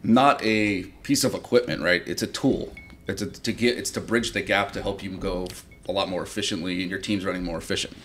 not 0.04 0.42
a 0.44 0.84
piece 1.04 1.24
of 1.24 1.34
equipment, 1.36 1.82
right? 1.82 2.02
It's 2.08 2.22
a 2.24 2.28
tool. 2.28 2.74
It's 3.08 3.22
a, 3.22 3.28
to 3.28 3.52
get, 3.52 3.78
it's 3.78 3.92
to 3.92 4.02
bridge 4.02 4.32
the 4.32 4.42
gap 4.42 4.72
to 4.74 4.82
help 4.82 5.04
you 5.04 5.12
go 5.18 5.48
a 5.90 5.92
lot 5.92 6.08
more 6.10 6.24
efficiently, 6.24 6.82
and 6.82 6.90
your 6.90 7.00
team's 7.00 7.26
running 7.26 7.44
more 7.44 7.58
efficient. 7.58 7.96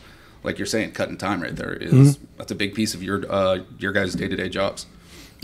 Like 0.42 0.58
you're 0.58 0.66
saying, 0.66 0.92
cutting 0.92 1.16
time 1.16 1.40
right 1.42 1.54
there 1.54 1.72
is- 1.74 2.16
Mm-hmm. 2.18 2.24
that's 2.36 2.50
a 2.50 2.54
big 2.56 2.74
piece 2.74 2.94
of 2.94 3.02
your 3.02 3.24
uh, 3.30 3.60
your 3.78 3.92
guys' 3.92 4.14
day 4.14 4.28
to 4.28 4.36
day 4.36 4.48
jobs. 4.48 4.86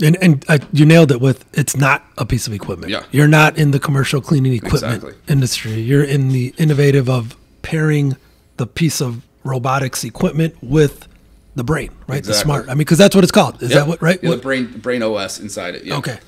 And 0.01 0.17
and 0.21 0.45
uh, 0.49 0.57
you 0.71 0.85
nailed 0.85 1.11
it 1.11 1.21
with 1.21 1.45
it's 1.53 1.75
not 1.77 2.03
a 2.17 2.25
piece 2.25 2.47
of 2.47 2.53
equipment. 2.53 2.91
Yeah. 2.91 3.03
You're 3.11 3.27
not 3.27 3.57
in 3.57 3.71
the 3.71 3.79
commercial 3.79 4.21
cleaning 4.21 4.53
equipment 4.53 4.95
Exactly. 5.03 5.13
industry. 5.27 5.73
You're 5.81 6.03
in 6.03 6.29
the 6.29 6.53
innovative 6.57 7.09
of 7.09 7.37
pairing 7.61 8.17
the 8.57 8.65
piece 8.67 9.01
of 9.01 9.21
robotics 9.43 10.03
equipment 10.03 10.55
with 10.61 11.07
the 11.55 11.63
brain, 11.63 11.91
right? 12.07 12.17
Exactly. 12.19 12.33
The 12.33 12.39
smart. 12.43 12.65
I 12.65 12.69
mean, 12.69 12.79
because 12.79 12.97
that's 12.97 13.13
what 13.15 13.23
it's 13.23 13.31
called. 13.31 13.61
Is 13.61 13.69
that 13.71 13.87
what 13.87 14.01
right? 14.01 14.19
Yeah, 14.23 14.29
What- 14.29 14.35
the 14.37 14.41
brain 14.41 14.65
brain 14.79 15.03
OS 15.03 15.39
inside 15.39 15.75
it. 15.75 15.83
Yeah. 15.85 15.97
okay. 15.97 16.19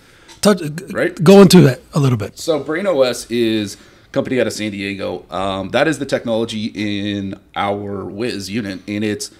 Touch, 0.42 0.62
Right. 0.92 1.22
Go 1.24 1.42
into 1.42 1.62
that 1.62 1.82
a 1.96 2.00
little 2.00 2.20
bit. 2.20 2.38
So 2.38 2.60
Brain 2.60 2.86
OS 2.86 3.26
is 3.32 3.78
a 4.06 4.10
company 4.12 4.40
out 4.40 4.46
of 4.46 4.54
San 4.54 4.70
Diego. 4.72 5.26
Um, 5.32 5.70
that 5.70 5.88
is 5.88 5.98
the 5.98 6.06
technology 6.06 6.66
in 6.76 7.34
our 7.56 8.06
Whiz 8.06 8.48
unit, 8.52 8.82
and 8.88 9.04
it's 9.04 9.32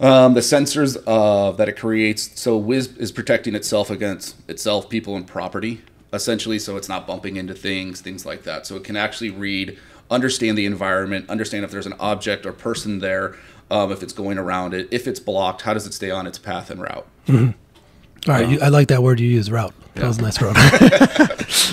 um, 0.00 0.34
the 0.34 0.40
sensors 0.40 0.96
uh, 1.06 1.52
that 1.52 1.68
it 1.68 1.76
creates. 1.78 2.40
So 2.40 2.56
Whiz 2.56 2.96
is 2.96 3.12
protecting 3.12 3.54
itself 3.54 3.90
against 3.90 4.36
itself, 4.48 4.88
people, 4.88 5.14
and 5.16 5.26
property, 5.26 5.82
essentially. 6.12 6.58
So 6.58 6.76
it's 6.76 6.88
not 6.88 7.06
bumping 7.06 7.36
into 7.36 7.54
things, 7.54 8.00
things 8.00 8.24
like 8.26 8.42
that. 8.44 8.66
So 8.66 8.76
it 8.76 8.84
can 8.84 8.96
actually 8.96 9.30
read, 9.30 9.78
understand 10.10 10.56
the 10.58 10.66
environment, 10.66 11.28
understand 11.30 11.64
if 11.64 11.70
there's 11.70 11.86
an 11.86 11.94
object 12.00 12.46
or 12.46 12.52
person 12.52 12.98
there, 13.00 13.36
um, 13.70 13.92
if 13.92 14.02
it's 14.02 14.12
going 14.12 14.38
around 14.38 14.74
it, 14.74 14.88
if 14.90 15.06
it's 15.06 15.20
blocked, 15.20 15.62
how 15.62 15.74
does 15.74 15.86
it 15.86 15.94
stay 15.94 16.10
on 16.10 16.26
its 16.26 16.38
path 16.38 16.70
and 16.70 16.80
route. 16.82 17.06
All 17.28 18.34
right, 18.34 18.48
you, 18.48 18.60
I 18.60 18.68
like 18.68 18.88
that 18.88 19.02
word 19.02 19.20
you 19.20 19.28
use, 19.28 19.50
route. 19.50 19.72
That 19.94 20.02
Yeah. 20.02 20.08
was 20.08 20.18
a 20.18 20.22
nice 20.22 20.42
route. 20.42 20.56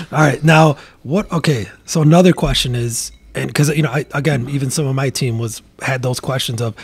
All 0.12 0.18
right, 0.20 0.42
now 0.44 0.76
what? 1.02 1.30
Okay, 1.32 1.66
so 1.84 2.00
another 2.00 2.32
question 2.32 2.74
is, 2.74 3.10
and 3.34 3.48
because 3.48 3.68
you 3.76 3.82
know, 3.82 3.90
I, 3.90 4.06
again, 4.14 4.48
even 4.48 4.70
some 4.70 4.86
of 4.86 4.94
my 4.94 5.10
team 5.10 5.38
was 5.38 5.60
had 5.82 6.02
those 6.02 6.20
questions 6.20 6.62
of, 6.62 6.74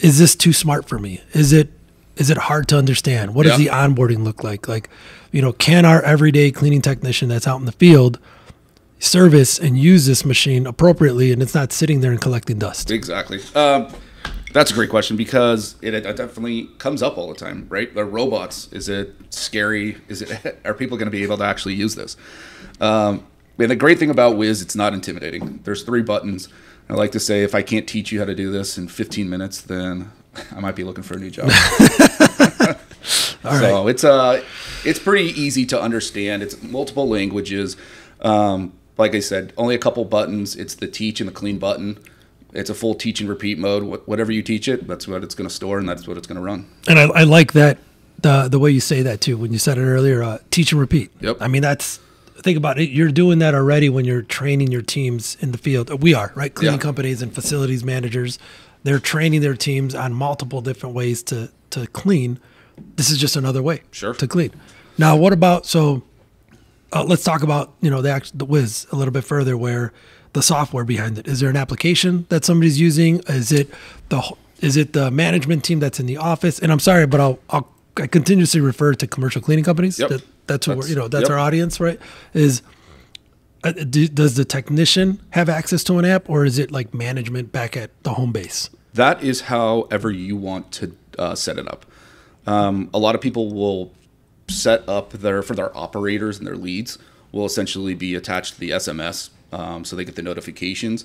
is 0.00 0.18
this 0.18 0.34
too 0.34 0.52
smart 0.52 0.88
for 0.88 0.98
me? 0.98 1.20
Is 1.32 1.52
it 1.52 1.70
is 2.16 2.28
it 2.28 2.36
hard 2.36 2.68
to 2.68 2.76
understand? 2.76 3.34
What 3.34 3.46
does 3.46 3.56
the 3.56 3.66
onboarding 3.68 4.24
look 4.24 4.44
like? 4.44 4.68
Like, 4.68 4.90
you 5.32 5.40
know, 5.40 5.52
can 5.54 5.86
our 5.86 6.02
everyday 6.02 6.50
cleaning 6.50 6.82
technician 6.82 7.30
that's 7.30 7.46
out 7.46 7.60
in 7.60 7.64
the 7.64 7.72
field 7.72 8.18
service 8.98 9.58
and 9.58 9.78
use 9.78 10.04
this 10.04 10.24
machine 10.24 10.66
appropriately, 10.66 11.32
and 11.32 11.40
it's 11.40 11.54
not 11.54 11.72
sitting 11.72 12.00
there 12.00 12.10
and 12.10 12.20
collecting 12.20 12.58
dust? 12.58 12.90
Exactly. 12.90 13.40
Um, 13.54 13.88
that's 14.52 14.70
a 14.70 14.74
great 14.74 14.90
question 14.90 15.16
because 15.16 15.76
it, 15.80 15.94
it 15.94 16.02
definitely 16.02 16.68
comes 16.78 17.02
up 17.02 17.16
all 17.16 17.28
the 17.28 17.34
time, 17.34 17.66
right? 17.70 17.94
The 17.94 18.04
robots. 18.04 18.70
Is 18.72 18.88
it 18.90 19.14
scary? 19.30 19.96
Is 20.08 20.20
it? 20.20 20.60
Are 20.64 20.74
people 20.74 20.98
going 20.98 21.06
to 21.06 21.12
be 21.12 21.22
able 21.22 21.38
to 21.38 21.44
actually 21.44 21.74
use 21.74 21.94
this? 21.94 22.16
Um, 22.80 23.26
and 23.58 23.70
the 23.70 23.76
great 23.76 23.98
thing 23.98 24.10
about 24.10 24.36
Whiz, 24.36 24.60
it's 24.60 24.76
not 24.76 24.92
intimidating. 24.92 25.60
There's 25.64 25.84
three 25.84 26.02
buttons. 26.02 26.48
I 26.90 26.94
like 26.94 27.12
to 27.12 27.20
say, 27.20 27.42
if 27.42 27.54
I 27.54 27.62
can't 27.62 27.86
teach 27.86 28.10
you 28.12 28.18
how 28.18 28.24
to 28.24 28.34
do 28.34 28.50
this 28.50 28.76
in 28.76 28.88
15 28.88 29.30
minutes, 29.30 29.60
then 29.60 30.10
I 30.54 30.60
might 30.60 30.74
be 30.76 30.84
looking 30.84 31.04
for 31.04 31.14
a 31.14 31.18
new 31.18 31.30
job. 31.30 31.50
so 33.42 33.88
it's 33.88 34.04
uh, 34.04 34.42
it's 34.84 34.98
pretty 34.98 35.28
easy 35.40 35.64
to 35.66 35.80
understand. 35.80 36.42
It's 36.42 36.62
multiple 36.62 37.08
languages. 37.08 37.76
Um, 38.20 38.72
like 38.98 39.14
I 39.14 39.20
said, 39.20 39.52
only 39.56 39.74
a 39.74 39.78
couple 39.78 40.04
buttons. 40.04 40.56
It's 40.56 40.74
the 40.74 40.86
teach 40.86 41.20
and 41.20 41.28
the 41.28 41.32
clean 41.32 41.58
button. 41.58 41.98
It's 42.52 42.68
a 42.68 42.74
full 42.74 42.94
teach 42.94 43.20
and 43.20 43.28
repeat 43.28 43.58
mode. 43.58 43.82
Wh- 43.84 44.08
Whatever 44.08 44.32
you 44.32 44.42
teach 44.42 44.68
it, 44.68 44.86
that's 44.86 45.06
what 45.08 45.22
it's 45.22 45.34
going 45.34 45.48
to 45.48 45.54
store 45.54 45.78
and 45.78 45.88
that's 45.88 46.06
what 46.06 46.16
it's 46.16 46.26
going 46.26 46.36
to 46.36 46.42
run. 46.42 46.68
And 46.88 46.98
I, 46.98 47.04
I 47.04 47.22
like 47.24 47.52
that 47.52 47.78
the 48.20 48.48
the 48.48 48.58
way 48.58 48.70
you 48.70 48.80
say 48.80 49.02
that 49.02 49.20
too. 49.20 49.36
When 49.36 49.52
you 49.52 49.58
said 49.58 49.78
it 49.78 49.82
earlier, 49.84 50.22
uh, 50.22 50.38
teach 50.50 50.72
and 50.72 50.80
repeat. 50.80 51.10
Yep. 51.20 51.38
I 51.40 51.48
mean, 51.48 51.62
that's 51.62 52.00
think 52.42 52.56
about 52.58 52.78
it. 52.78 52.90
You're 52.90 53.10
doing 53.12 53.38
that 53.40 53.54
already 53.54 53.88
when 53.88 54.04
you're 54.04 54.22
training 54.22 54.70
your 54.72 54.82
teams 54.82 55.36
in 55.40 55.52
the 55.52 55.58
field. 55.58 56.02
We 56.02 56.14
are 56.14 56.32
right, 56.34 56.52
cleaning 56.54 56.78
Yeah. 56.78 56.82
companies 56.82 57.22
and 57.22 57.34
facilities 57.34 57.84
managers. 57.84 58.38
They're 58.82 58.98
training 58.98 59.40
their 59.42 59.54
teams 59.56 59.94
on 59.94 60.12
multiple 60.14 60.60
different 60.60 60.94
ways 60.94 61.22
to 61.24 61.50
to 61.70 61.86
clean. 61.88 62.38
This 62.96 63.10
is 63.10 63.18
just 63.18 63.36
another 63.36 63.62
way 63.62 63.82
Sure. 63.92 64.14
to 64.14 64.26
clean. 64.26 64.50
Now, 64.98 65.16
what 65.16 65.32
about 65.32 65.66
so? 65.66 66.02
Uh, 66.92 67.04
let's 67.04 67.22
talk 67.22 67.42
about 67.42 67.72
you 67.80 67.90
know 67.90 68.02
the 68.02 68.20
the 68.34 68.44
Whiz 68.44 68.86
a 68.90 68.96
little 68.96 69.12
bit 69.12 69.24
further. 69.24 69.56
Where 69.56 69.92
the 70.32 70.42
software 70.42 70.84
behind 70.84 71.18
it 71.18 71.26
is 71.28 71.40
there 71.40 71.50
an 71.50 71.56
application 71.56 72.26
that 72.30 72.44
somebody's 72.44 72.80
using? 72.80 73.20
Is 73.28 73.52
it 73.52 73.70
the 74.08 74.22
is 74.60 74.76
it 74.76 74.92
the 74.92 75.10
management 75.10 75.62
team 75.64 75.78
that's 75.80 76.00
in 76.00 76.06
the 76.06 76.16
office? 76.16 76.58
And 76.58 76.70
I'm 76.72 76.80
sorry, 76.80 77.06
but 77.06 77.20
I'll, 77.20 77.38
I'll 77.50 77.68
I 77.96 78.06
continuously 78.06 78.60
refer 78.60 78.94
to 78.94 79.06
commercial 79.06 79.42
cleaning 79.42 79.64
companies. 79.64 79.98
Yep. 79.98 80.08
That, 80.08 80.22
that's 80.46 80.66
That's- 80.66 80.88
you 80.88 80.96
know 80.96 81.08
that's 81.08 81.28
yep. 81.28 81.30
our 81.30 81.38
audience, 81.38 81.80
right? 81.80 82.00
Is 82.34 82.62
uh, 83.62 83.72
do, 83.72 84.08
does 84.08 84.36
the 84.36 84.44
technician 84.44 85.20
have 85.30 85.48
access 85.48 85.84
to 85.84 85.98
an 85.98 86.04
app, 86.04 86.28
or 86.30 86.44
is 86.44 86.58
it 86.58 86.70
like 86.70 86.94
management 86.94 87.52
back 87.52 87.76
at 87.76 87.90
the 88.02 88.14
home 88.14 88.32
base? 88.32 88.70
That 88.94 89.22
is 89.22 89.42
however 89.42 90.10
you 90.10 90.36
want 90.36 90.72
to 90.72 90.96
uh, 91.18 91.34
set 91.34 91.58
it 91.58 91.68
up. 91.68 91.86
Um, 92.46 92.90
a 92.94 92.98
lot 92.98 93.14
of 93.14 93.20
people 93.20 93.52
will 93.52 93.92
set 94.48 94.88
up 94.88 95.10
their 95.12 95.42
for 95.42 95.54
their 95.54 95.76
operators 95.76 96.38
and 96.38 96.46
their 96.46 96.56
leads 96.56 96.98
will 97.32 97.44
essentially 97.46 97.94
be 97.94 98.14
attached 98.14 98.54
to 98.54 98.60
the 98.60 98.70
SMS, 98.70 99.30
um, 99.52 99.84
so 99.84 99.94
they 99.94 100.04
get 100.04 100.16
the 100.16 100.22
notifications. 100.22 101.04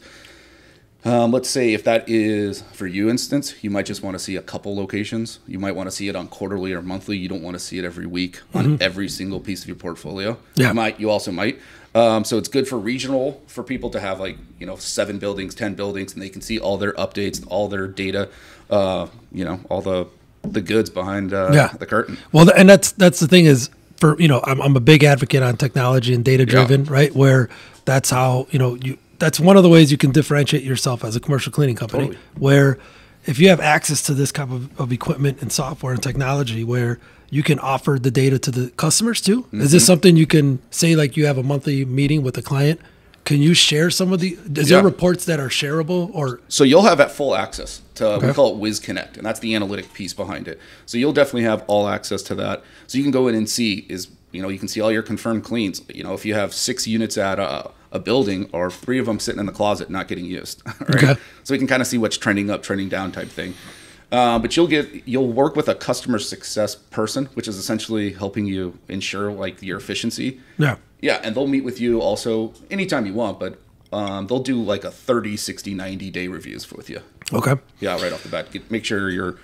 Um, 1.05 1.31
let's 1.31 1.47
say 1.50 1.74
if 1.74 1.83
that 1.83 2.09
is 2.09 2.63
for 2.74 2.88
you 2.88 3.09
instance, 3.09 3.63
you 3.63 3.69
might 3.69 3.85
just 3.85 4.01
want 4.01 4.15
to 4.15 4.19
see 4.19 4.35
a 4.35 4.41
couple 4.41 4.75
locations. 4.75 5.38
You 5.47 5.59
might 5.59 5.74
want 5.75 5.88
to 5.88 5.91
see 5.95 6.07
it 6.07 6.15
on 6.15 6.27
quarterly 6.27 6.74
or 6.74 6.81
monthly. 6.81 7.15
You 7.15 7.29
don't 7.29 7.43
want 7.43 7.53
to 7.55 7.59
see 7.59 7.77
it 7.77 7.85
every 7.85 8.07
week 8.07 8.41
on 8.55 8.81
every 8.81 9.07
single 9.07 9.39
piece 9.39 9.62
of 9.62 9.67
your 9.67 9.77
portfolio. 9.77 10.38
Yeah. 10.55 10.69
You 10.69 10.74
might. 10.74 11.00
You 11.00 11.12
also 11.12 11.31
might. 11.31 11.59
Um, 11.93 12.24
so 12.25 12.38
it's 12.38 12.50
good 12.50 12.67
for 12.67 12.77
regional 12.77 13.41
for 13.47 13.63
people 13.63 13.89
to 13.91 14.00
have 14.00 14.19
like 14.19 14.38
you 14.59 14.65
know 14.65 14.75
seven 14.77 15.19
buildings, 15.19 15.53
ten 15.53 15.75
buildings, 15.75 16.13
and 16.13 16.21
they 16.21 16.29
can 16.29 16.41
see 16.41 16.59
all 16.59 16.77
their 16.77 16.93
updates, 16.93 17.45
all 17.47 17.67
their 17.69 17.88
data. 17.88 18.29
Uh, 18.69 19.05
you 19.31 19.45
know 19.45 19.59
all 19.69 19.81
the 19.81 20.07
the 20.43 20.62
goods 20.62 20.89
behind 20.89 21.33
uh, 21.33 21.51
Yeah. 21.53 21.67
the 21.67 21.85
curtain. 21.85 22.17
Well, 22.31 22.50
and 22.55 22.67
that's 22.67 22.91
that's 22.93 23.19
the 23.19 23.27
thing 23.27 23.45
is 23.45 23.69
for 23.97 24.19
you 24.19 24.27
know 24.27 24.41
I'm 24.43 24.59
I'm 24.59 24.75
a 24.75 24.79
big 24.79 25.03
advocate 25.03 25.43
on 25.43 25.55
technology 25.55 26.15
and 26.15 26.25
data 26.25 26.45
driven, 26.47 26.85
right? 26.85 27.13
Where 27.15 27.47
that's 27.85 28.09
how 28.09 28.47
you 28.50 28.57
know 28.59 28.74
you 28.75 28.97
that's 29.19 29.39
one 29.39 29.57
of 29.57 29.63
the 29.63 29.69
ways 29.69 29.91
you 29.91 29.98
can 29.98 30.12
differentiate 30.12 30.63
yourself 30.63 31.03
as 31.03 31.15
a 31.15 31.19
commercial 31.19 31.51
cleaning 31.51 31.75
company. 31.75 32.07
Totally. 32.07 32.24
Where 32.38 32.77
if 33.25 33.39
you 33.39 33.50
have 33.50 33.60
access 33.60 34.01
to 34.03 34.13
this 34.13 34.31
type 34.31 34.51
of, 34.51 34.79
of 34.79 34.91
equipment 34.91 35.41
and 35.41 35.51
software 35.51 35.93
and 35.93 36.01
technology, 36.01 36.63
where 36.63 37.00
you 37.29 37.43
can 37.43 37.60
offer 37.60 37.98
the 38.00 38.12
data 38.12 38.39
to 38.39 38.51
the 38.51 38.69
customers 38.72 39.22
too. 39.22 39.45
Is 39.51 39.72
this 39.72 39.84
mm-hmm. 39.84 39.88
something 39.88 40.17
you 40.17 40.27
can 40.27 40.60
say 40.69 40.95
like 40.95 41.17
you 41.17 41.25
have 41.25 41.38
a 41.38 41.43
monthly 41.43 41.86
meeting 41.86 42.24
with 42.24 42.38
a 42.38 42.41
client? 42.41 42.79
Can 43.24 43.41
you 43.41 43.55
share 43.55 43.89
some 43.89 44.13
of 44.13 44.19
the? 44.19 44.38
Is 44.55 44.69
there 44.69 44.84
reports 44.84 45.25
that 45.25 45.39
are 45.39 45.50
shareable 45.50 46.13
or? 46.13 46.39
So 46.48 46.63
you'll 46.63 46.84
have 46.84 47.00
at 47.00 47.12
full 47.12 47.36
access 47.36 47.81
to 47.95 48.07
Okay. 48.07 48.27
we 48.27 48.34
call 48.34 48.53
it 48.53 48.57
Whiz 48.57 48.79
Connect, 48.79 49.17
and 49.17 49.25
that's 49.25 49.39
the 49.39 49.55
analytic 49.55 49.91
piece 49.93 50.13
behind 50.13 50.48
it. 50.48 50.60
So 50.86 51.00
you'll 51.00 51.13
definitely 51.13 51.43
have 51.43 51.63
all 51.65 51.88
access 51.88 52.22
to 52.24 52.36
that. 52.36 52.63
So 52.86 53.00
you 53.00 53.03
can 53.03 53.12
go 53.12 53.27
in 53.27 53.34
and 53.34 53.50
see 53.50 53.88
is 53.89 54.07
you 54.36 54.42
know 54.42 54.50
you 54.50 54.60
can 54.60 54.68
see 54.68 54.82
all 54.82 54.92
your 54.92 55.04
confirmed 55.04 55.44
cleans. 55.44 55.82
You 55.94 56.04
know 56.04 56.13
if 56.13 56.25
you 56.25 56.34
have 56.34 56.54
six 56.54 56.88
units 56.88 57.18
at 57.18 57.39
a, 57.39 57.72
a 57.92 58.00
building 58.00 58.50
or 58.51 58.70
three 58.70 59.00
of 59.00 59.06
them 59.06 59.20
sitting 59.20 59.39
in 59.39 59.46
the 59.46 59.51
closet 59.51 59.89
not 59.89 60.08
getting 60.08 60.25
used, 60.25 60.62
right? 60.82 61.04
Okay. 61.04 61.15
So 61.44 61.54
we 61.54 61.58
can 61.58 61.68
kind 61.68 61.82
of 61.82 61.88
see 61.88 61.98
what's 61.98 62.18
trending 62.18 62.50
up, 62.50 62.63
trending 62.63 62.89
down 62.89 63.12
type 63.12 63.30
thing. 63.30 63.54
Uh, 64.12 64.38
but 64.39 64.56
you'll 64.56 64.68
get 64.68 65.08
you'll 65.08 65.32
work 65.32 65.56
with 65.56 65.68
a 65.68 65.75
customer 65.75 66.20
success 66.20 66.75
person, 66.75 67.25
which 67.34 67.48
is 67.48 67.58
essentially 67.58 68.13
helping 68.13 68.46
you 68.46 68.77
ensure 68.88 69.32
like 69.32 69.62
your 69.62 69.77
efficiency. 69.77 70.39
Yeah. 70.58 70.77
Yeah, 71.01 71.20
and 71.24 71.36
they'll 71.36 71.48
meet 71.48 71.63
with 71.63 71.80
you 71.80 72.01
also 72.01 72.54
anytime 72.72 73.06
you 73.06 73.13
want, 73.13 73.39
but 73.39 73.60
um, 73.92 74.27
they'll 74.27 74.39
do 74.39 74.62
like 74.62 74.84
a 74.84 74.92
30, 74.92 75.38
60, 75.38 75.74
90 75.74 76.12
day 76.12 76.27
reviews 76.27 76.72
with 76.72 76.89
you. 76.89 77.01
Okay. 77.34 77.56
Yeah, 77.80 78.01
right 78.01 78.12
off 78.13 78.24
the 78.24 78.30
bat. 78.30 78.51
Get, 78.51 78.70
make 78.72 78.86
sure 78.86 79.10
you're, 79.10 79.38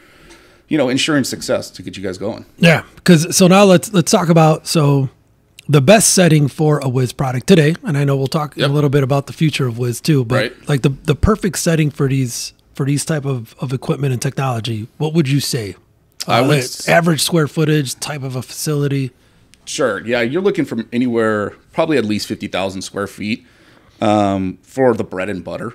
you 0.71 0.77
know, 0.77 0.87
ensuring 0.87 1.25
success 1.25 1.69
to 1.69 1.83
get 1.83 1.97
you 1.97 2.03
guys 2.03 2.17
going. 2.17 2.45
Yeah, 2.57 2.83
because 2.95 3.35
so 3.35 3.45
now 3.47 3.65
let's 3.65 3.91
let's 3.93 4.09
talk 4.09 4.29
about 4.29 4.67
so 4.67 5.09
the 5.67 5.81
best 5.81 6.13
setting 6.13 6.47
for 6.47 6.79
a 6.79 6.87
Whiz 6.87 7.11
product 7.11 7.45
today, 7.45 7.75
and 7.83 7.97
I 7.97 8.05
know 8.05 8.15
we'll 8.15 8.27
talk 8.27 8.55
Yep. 8.55 8.69
a 8.69 8.71
little 8.73 8.89
bit 8.89 9.03
about 9.03 9.27
the 9.27 9.33
future 9.33 9.67
of 9.67 9.77
Whiz 9.77 9.99
too, 9.99 10.23
but 10.23 10.35
Right. 10.35 10.69
like 10.69 10.81
the 10.83 10.89
the 11.03 11.13
perfect 11.13 11.59
setting 11.59 11.91
for 11.91 12.07
these 12.07 12.53
for 12.73 12.85
these 12.85 13.03
type 13.03 13.25
of, 13.25 13.53
of 13.59 13.73
equipment 13.73 14.13
and 14.13 14.21
technology, 14.21 14.87
what 14.97 15.13
would 15.13 15.27
you 15.27 15.41
say? 15.41 15.75
I 16.25 16.39
Uh, 16.39 16.47
would 16.47 16.57
like, 16.63 16.87
average 16.87 17.21
square 17.21 17.47
footage, 17.49 17.95
type 17.99 18.23
of 18.23 18.37
a 18.37 18.41
facility. 18.41 19.11
Sure. 19.65 19.99
Yeah, 20.07 20.21
you're 20.21 20.41
looking 20.41 20.63
from 20.63 20.87
anywhere, 20.93 21.51
probably 21.73 21.97
at 21.97 22.05
least 22.05 22.27
50,000 22.27 22.81
square 22.81 23.07
feet 23.07 23.45
um, 23.99 24.57
for 24.63 24.93
the 24.93 25.03
bread 25.03 25.29
and 25.29 25.43
butter. 25.43 25.73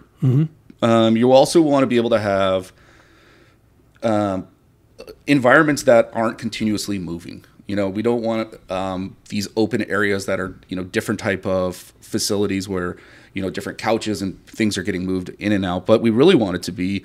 Um, 0.82 1.16
you 1.18 1.32
also 1.32 1.60
want 1.60 1.82
to 1.82 1.86
be 1.86 1.96
able 1.96 2.10
to 2.10 2.18
have 2.18 2.72
um, 4.02 4.46
environments 5.26 5.84
that 5.84 6.10
aren't 6.12 6.38
continuously 6.38 6.98
moving. 6.98 7.44
You 7.66 7.74
know, 7.76 7.88
we 7.88 8.02
don't 8.02 8.22
want 8.22 8.54
um, 8.70 9.16
these 9.28 9.48
open 9.56 9.82
areas 9.90 10.26
that 10.26 10.38
are, 10.38 10.58
you 10.68 10.76
know, 10.76 10.84
different 10.84 11.18
type 11.20 11.44
of 11.46 11.76
facilities 12.00 12.68
where, 12.68 12.96
you 13.34 13.42
know, 13.42 13.50
different 13.50 13.78
couches 13.78 14.22
and 14.22 14.44
things 14.46 14.78
are 14.78 14.82
getting 14.84 15.04
moved 15.04 15.30
in 15.38 15.50
and 15.52 15.64
out. 15.66 15.84
But 15.84 16.00
we 16.00 16.10
really 16.10 16.36
want 16.36 16.54
it 16.56 16.62
to 16.64 16.72
be, 16.72 17.04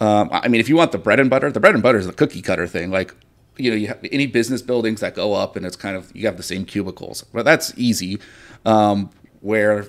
um, 0.00 0.28
I 0.30 0.48
mean, 0.48 0.60
if 0.60 0.68
you 0.68 0.76
want 0.76 0.92
the 0.92 0.98
bread 0.98 1.18
and 1.18 1.30
butter, 1.30 1.50
the 1.50 1.60
bread 1.60 1.72
and 1.74 1.82
butter 1.82 1.98
is 1.98 2.06
the 2.06 2.12
cookie 2.12 2.42
cutter 2.42 2.66
thing. 2.66 2.90
Like, 2.90 3.14
you 3.56 3.70
know, 3.70 3.76
you 3.76 3.86
have 3.88 4.00
any 4.12 4.26
business 4.26 4.60
buildings 4.60 5.00
that 5.00 5.14
go 5.14 5.32
up 5.32 5.56
and 5.56 5.64
it's 5.64 5.76
kind 5.76 5.96
of, 5.96 6.14
you 6.14 6.26
have 6.26 6.36
the 6.36 6.42
same 6.42 6.66
cubicles. 6.66 7.24
But 7.32 7.44
that's 7.46 7.72
easy. 7.78 8.18
Um, 8.66 9.10
where, 9.40 9.86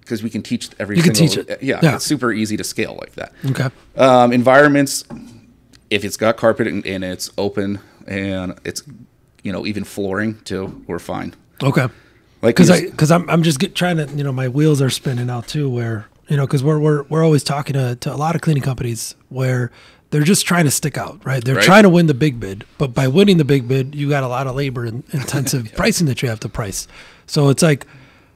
because 0.00 0.22
we 0.22 0.28
can 0.28 0.42
teach 0.42 0.68
every 0.78 0.98
You 0.98 1.02
can 1.02 1.14
teach 1.14 1.38
it. 1.38 1.48
Yeah, 1.62 1.80
Yeah. 1.82 1.94
it's 1.96 2.04
super 2.04 2.32
easy 2.32 2.58
to 2.58 2.64
scale 2.64 2.98
like 3.00 3.14
that 3.14 3.32
Okay. 3.46 3.68
um, 3.96 4.30
environments 4.32 5.04
if 5.94 6.04
it's 6.04 6.16
got 6.16 6.36
carpet 6.36 6.66
and, 6.66 6.84
and 6.86 7.02
it's 7.04 7.30
open 7.38 7.78
and 8.06 8.58
it's 8.64 8.82
you 9.42 9.52
know 9.52 9.64
even 9.66 9.84
flooring 9.84 10.38
too 10.44 10.82
we're 10.86 10.98
fine 10.98 11.34
Okay. 11.62 11.86
like 12.42 12.54
because 12.56 12.70
I 12.70 12.82
because 12.86 13.10
I'm 13.10 13.28
I'm 13.30 13.42
just 13.42 13.58
get, 13.58 13.74
trying 13.74 13.96
to 13.98 14.06
you 14.18 14.24
know 14.24 14.32
my 14.32 14.48
wheels 14.48 14.82
are 14.82 14.90
spinning 14.90 15.30
out 15.30 15.46
too 15.48 15.68
where 15.70 16.06
you 16.28 16.36
know 16.36 16.46
because 16.46 16.62
we're 16.64 16.78
we're 16.80 17.02
we're 17.04 17.24
always 17.24 17.44
talking 17.44 17.74
to 17.74 17.96
to 17.96 18.12
a 18.12 18.16
lot 18.16 18.34
of 18.34 18.40
cleaning 18.40 18.62
companies 18.62 19.14
where 19.28 19.70
they're 20.10 20.22
just 20.22 20.46
trying 20.46 20.64
to 20.64 20.70
stick 20.70 20.96
out 20.98 21.24
right 21.24 21.44
they're 21.44 21.56
Right. 21.56 21.64
trying 21.64 21.82
to 21.84 21.88
win 21.88 22.06
the 22.06 22.14
big 22.14 22.38
bid 22.40 22.64
but 22.78 22.92
by 22.94 23.06
winning 23.08 23.36
the 23.38 23.44
big 23.44 23.68
bid 23.68 23.94
you 23.94 24.08
got 24.08 24.22
a 24.22 24.28
lot 24.28 24.46
of 24.46 24.54
labor 24.56 24.84
and 24.84 25.04
intensive 25.12 25.72
pricing 25.76 26.06
that 26.06 26.22
you 26.22 26.28
have 26.28 26.40
to 26.40 26.48
price 26.48 26.88
so 27.26 27.48
it's 27.50 27.62
like 27.62 27.86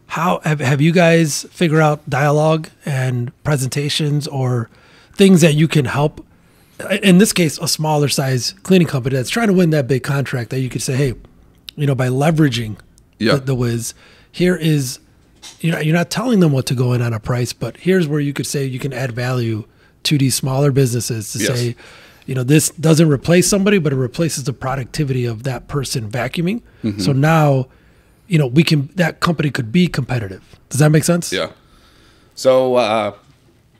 how 0.07 0.41
have, 0.45 0.61
have 0.61 0.81
you 0.81 0.93
guys 0.93 1.45
figure 1.50 1.81
out 1.81 2.09
dialogue 2.09 2.69
and 2.87 3.31
presentations 3.45 4.27
or 4.29 4.71
things 5.15 5.41
that 5.43 5.55
you 5.55 5.69
can 5.69 5.85
help 5.85 6.25
in 7.03 7.19
this 7.19 7.33
case 7.33 7.59
a 7.59 7.69
smaller 7.69 8.09
size 8.09 8.55
cleaning 8.63 8.87
company 8.89 9.17
that's 9.17 9.31
trying 9.31 9.49
to 9.49 9.53
win 9.53 9.71
that 9.71 9.87
big 9.89 10.03
contract 10.03 10.51
that 10.51 10.61
you 10.61 10.69
could 10.69 10.83
say 10.83 10.95
hey 10.97 11.15
you 11.77 11.87
know 11.87 11.95
by 11.95 12.09
leveraging 12.09 12.77
Yeah. 13.19 13.35
the, 13.35 13.41
the 13.41 13.55
Whiz 13.55 13.95
here 14.31 14.57
is 14.57 14.99
you 15.61 15.73
know 15.73 15.79
you're 15.81 15.95
not 15.97 16.11
telling 16.11 16.41
them 16.41 16.53
what 16.53 16.67
to 16.67 16.75
go 16.75 16.93
in 16.93 17.03
on 17.03 17.13
a 17.13 17.21
price 17.21 17.53
but 17.53 17.77
here's 17.79 18.07
where 18.07 18.21
you 18.21 18.33
could 18.33 18.47
say 18.47 18.65
you 18.65 18.79
can 18.79 18.93
add 18.93 19.13
value 19.13 19.65
to 20.05 20.19
these 20.19 20.35
smaller 20.35 20.71
businesses 20.73 21.33
to 21.33 21.39
Yes. 21.41 21.59
say 21.59 21.77
you 22.27 22.35
know 22.35 22.45
this 22.45 22.71
doesn't 22.71 23.09
replace 23.09 23.49
somebody 23.49 23.79
but 23.79 23.93
it 23.93 23.97
replaces 23.97 24.45
the 24.45 24.53
productivity 24.53 25.25
of 25.25 25.43
that 25.45 25.67
person 25.69 26.09
vacuuming 26.11 26.63
Mm-hmm. 26.85 27.01
so 27.01 27.13
now 27.13 27.67
you 28.29 28.39
know 28.39 28.47
we 28.47 28.63
can 28.63 28.89
that 28.95 29.19
company 29.21 29.51
could 29.51 29.73
be 29.73 29.89
competitive 29.89 30.43
does 30.69 30.79
that 30.79 30.91
make 30.91 31.03
sense 31.05 31.33
yeah 31.33 31.51
so 32.37 32.77
uh 32.77 33.13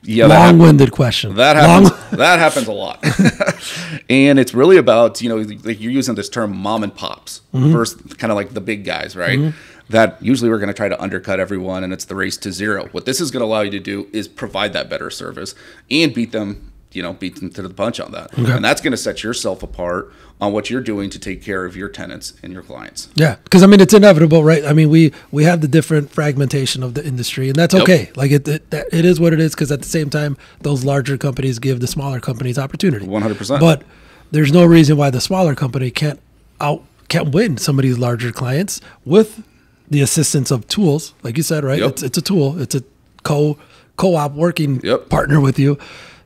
yeah 0.03 0.25
long-winded 0.27 0.91
question. 0.91 1.35
That 1.35 1.55
Long- 1.57 1.85
happens 1.85 2.09
that 2.17 2.39
happens 2.39 2.67
a 2.67 2.73
lot. 2.73 3.03
And 4.09 4.39
it's 4.39 4.53
really 4.53 4.77
about 4.77 5.21
you 5.21 5.29
know 5.29 5.37
like 5.63 5.79
you're 5.79 5.91
using 5.91 6.15
this 6.15 6.29
term 6.29 6.55
mom 6.55 6.83
and 6.83 6.93
pops 6.95 7.41
Mm-hmm. 7.53 7.71
first 7.71 8.17
kind 8.19 8.31
of 8.31 8.35
like 8.37 8.53
the 8.53 8.61
big 8.61 8.85
guys 8.85 9.15
right? 9.15 9.53
That 9.89 10.17
usually 10.21 10.49
we're 10.51 10.59
going 10.59 10.67
to 10.67 10.73
try 10.73 10.87
to 10.87 11.01
undercut 11.01 11.39
everyone 11.39 11.83
and 11.83 11.91
it's 11.91 12.05
the 12.05 12.13
race 12.15 12.37
to 12.37 12.51
zero. 12.51 12.87
What 12.91 13.05
this 13.05 13.19
is 13.19 13.31
going 13.31 13.41
to 13.41 13.45
allow 13.45 13.61
you 13.61 13.71
to 13.71 13.79
do 13.79 14.07
is 14.13 14.27
provide 14.27 14.73
that 14.73 14.87
better 14.87 15.09
service 15.09 15.55
and 15.89 16.13
beat 16.13 16.31
them 16.31 16.68
you 16.91 17.03
know 17.03 17.13
beat 17.13 17.35
them 17.39 17.49
to 17.51 17.61
the 17.61 17.69
punch 17.69 17.99
on 17.99 18.11
that 18.11 18.35
and 18.37 18.65
that's 18.65 18.81
going 18.81 18.91
to 18.91 18.97
set 18.97 19.23
yourself 19.23 19.61
apart 19.61 20.11
on 20.41 20.51
what 20.53 20.69
you're 20.71 20.81
doing 20.81 21.09
to 21.09 21.19
take 21.19 21.43
care 21.43 21.65
of 21.65 21.75
your 21.75 21.87
tenants 21.89 22.33
and 22.41 22.51
your 22.53 22.63
clients 22.63 23.09
Yeah, 23.15 23.35
because 23.43 23.61
I 23.61 23.67
mean 23.67 23.79
it's 23.81 23.93
inevitable, 23.93 24.43
right? 24.43 24.63
I 24.65 24.73
mean 24.73 24.89
we 24.89 25.13
we 25.31 25.43
have 25.43 25.61
the 25.61 25.67
different 25.67 26.09
fragmentation 26.11 26.81
of 26.81 26.93
the 26.93 27.05
industry, 27.05 27.47
and 27.49 27.55
that's 27.57 27.73
Yep. 27.73 27.83
okay. 27.83 28.11
Like 28.15 28.31
it 28.31 28.47
it, 28.47 28.69
that, 28.71 28.87
it 28.93 29.03
is 29.05 29.19
what 29.19 29.33
it 29.33 29.39
is. 29.41 29.53
Because 29.53 29.71
at 29.71 29.81
the 29.81 29.87
same 29.87 30.09
time, 30.09 30.37
those 30.61 30.83
larger 30.85 31.17
companies 31.17 31.59
give 31.59 31.79
the 31.81 31.87
smaller 31.87 32.19
companies 32.21 32.57
opportunity. 32.57 33.05
100%. 33.05 33.59
But 33.59 33.83
there's 34.31 34.51
no 34.53 34.63
reason 34.65 34.95
why 34.97 35.09
the 35.09 35.19
smaller 35.21 35.55
company 35.55 35.91
can't 35.91 36.19
out 36.61 36.83
can't 37.09 37.29
win 37.33 37.57
some 37.57 37.77
of 37.77 37.83
these 37.83 37.97
larger 37.97 38.31
clients 38.31 38.79
with 39.05 39.43
the 39.89 40.01
assistance 40.01 40.51
of 40.51 40.67
tools, 40.69 41.13
like 41.21 41.35
you 41.35 41.43
said, 41.43 41.63
right? 41.65 41.79
Yep. 41.79 41.89
It's 41.89 42.03
it's 42.03 42.17
a 42.17 42.21
tool. 42.21 42.59
It's 42.61 42.75
a 42.75 42.83
co 43.23 43.57
co-op 43.97 44.31
working 44.33 44.79
Yep. 44.83 45.09
partner 45.09 45.41
with 45.41 45.59
you. 45.59 45.77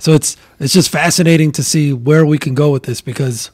So 0.03 0.11
it's 0.11 0.35
it's 0.59 0.73
just 0.73 0.89
fascinating 0.89 1.53
to 1.53 1.63
see 1.63 1.93
where 1.93 2.25
we 2.25 2.37
can 2.37 2.53
go 2.53 2.71
with 2.71 2.83
this 2.83 2.99
because 2.99 3.51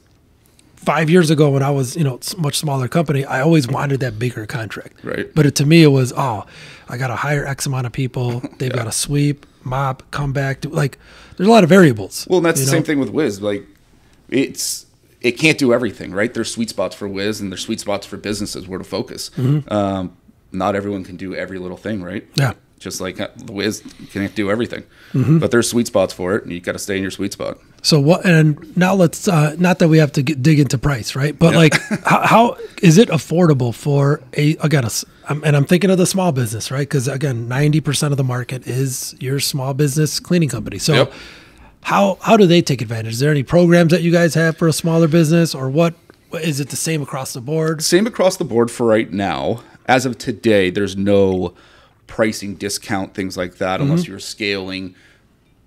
five 0.74 1.08
years 1.08 1.30
ago 1.30 1.48
when 1.48 1.62
I 1.62 1.70
was, 1.70 1.94
you 1.94 2.02
know, 2.02 2.18
much 2.36 2.58
smaller 2.58 2.88
company, 2.88 3.24
I 3.24 3.40
always 3.40 3.68
wanted 3.68 4.00
that 4.00 4.18
bigger 4.18 4.46
contract. 4.46 5.04
Right. 5.04 5.32
But 5.32 5.46
it, 5.46 5.54
to 5.54 5.64
me, 5.64 5.84
it 5.84 5.92
was, 5.92 6.12
oh, 6.16 6.46
I 6.88 6.96
got 6.96 7.06
to 7.06 7.14
hire 7.14 7.46
X 7.46 7.66
amount 7.66 7.86
of 7.86 7.92
people. 7.92 8.42
They've 8.58 8.72
got 8.72 8.86
to 8.86 8.92
sweep, 8.92 9.46
mop, 9.62 10.02
come 10.10 10.32
back. 10.32 10.62
Do, 10.62 10.70
like, 10.70 10.98
there's 11.36 11.48
a 11.48 11.52
lot 11.52 11.62
of 11.62 11.68
variables. 11.68 12.26
Well, 12.28 12.38
and 12.38 12.46
that's 12.46 12.58
the 12.58 12.66
know? 12.66 12.72
same 12.72 12.82
thing 12.82 12.98
with 12.98 13.10
Whiz. 13.10 13.40
Like, 13.40 13.64
it's 14.28 14.86
it 15.20 15.38
can't 15.38 15.56
do 15.56 15.72
everything, 15.72 16.10
right? 16.10 16.34
There's 16.34 16.52
sweet 16.52 16.70
spots 16.70 16.96
for 16.96 17.06
Whiz, 17.06 17.40
and 17.40 17.52
there's 17.52 17.62
sweet 17.62 17.78
spots 17.78 18.08
for 18.08 18.16
businesses 18.16 18.66
where 18.66 18.78
to 18.78 18.84
focus. 18.84 19.30
Um, 19.38 20.16
not 20.50 20.74
everyone 20.74 21.04
can 21.04 21.14
do 21.14 21.32
every 21.32 21.60
little 21.60 21.76
thing, 21.76 22.02
right? 22.02 22.28
Mm-hmm. 22.32 22.40
Yeah. 22.40 22.54
Just 22.80 22.98
like 23.00 23.20
uh, 23.20 23.28
the 23.36 23.52
Whiz 23.52 23.82
can't 24.10 24.34
do 24.34 24.50
everything, 24.50 24.84
Mm-hmm. 25.12 25.38
but 25.38 25.50
there's 25.50 25.68
sweet 25.68 25.86
spots 25.86 26.14
for 26.14 26.34
it, 26.36 26.44
and 26.44 26.52
you 26.52 26.60
got 26.60 26.72
to 26.72 26.78
stay 26.78 26.96
in 26.96 27.02
your 27.02 27.10
sweet 27.10 27.32
spot. 27.34 27.58
So 27.82 28.00
what? 28.00 28.24
And 28.24 28.74
now 28.76 28.94
let's 28.94 29.28
uh, 29.28 29.54
not 29.58 29.80
that 29.80 29.88
we 29.88 29.98
have 29.98 30.12
to 30.12 30.22
get, 30.22 30.42
dig 30.42 30.58
into 30.58 30.78
price, 30.78 31.14
right? 31.14 31.38
But 31.38 31.54
like, 31.54 31.74
how, 32.06 32.26
how 32.26 32.56
is 32.82 32.96
it 32.96 33.10
affordable 33.10 33.74
for 33.74 34.22
a 34.34 34.56
again? 34.62 34.84
A, 34.84 34.90
I'm- 35.28 35.42
and 35.44 35.56
I'm 35.56 35.66
thinking 35.66 35.90
of 35.90 35.98
the 35.98 36.06
small 36.06 36.32
business, 36.32 36.70
right? 36.70 36.88
Because 36.88 37.06
again, 37.06 37.48
ninety 37.48 37.80
percent 37.82 38.12
of 38.12 38.16
the 38.16 38.24
market 38.24 38.66
is 38.66 39.14
your 39.20 39.40
small 39.40 39.74
business 39.74 40.18
cleaning 40.18 40.48
company. 40.48 40.78
So 40.78 40.94
Yep. 40.94 41.12
how 41.82 42.18
how 42.22 42.38
do 42.38 42.46
they 42.46 42.62
take 42.62 42.80
advantage? 42.80 43.12
Is 43.12 43.18
there 43.18 43.30
any 43.30 43.42
programs 43.42 43.90
that 43.90 44.00
you 44.02 44.10
guys 44.10 44.32
have 44.34 44.56
for 44.56 44.68
a 44.68 44.72
smaller 44.72 45.06
business, 45.08 45.54
or 45.54 45.68
what? 45.68 45.94
Is 46.32 46.60
it 46.60 46.70
the 46.70 46.76
same 46.76 47.02
across 47.02 47.34
the 47.34 47.40
board? 47.42 47.82
Same 47.82 48.06
across 48.06 48.36
the 48.38 48.44
board 48.44 48.70
for 48.70 48.86
right 48.86 49.12
now. 49.12 49.62
As 49.86 50.06
of 50.06 50.16
today, 50.16 50.70
there's 50.70 50.96
no 50.96 51.52
pricing 52.10 52.56
discount, 52.56 53.14
things 53.14 53.36
like 53.38 53.56
that, 53.56 53.80
unless 53.80 54.00
Mm-hmm. 54.02 54.10
you're 54.10 54.20
scaling 54.20 54.94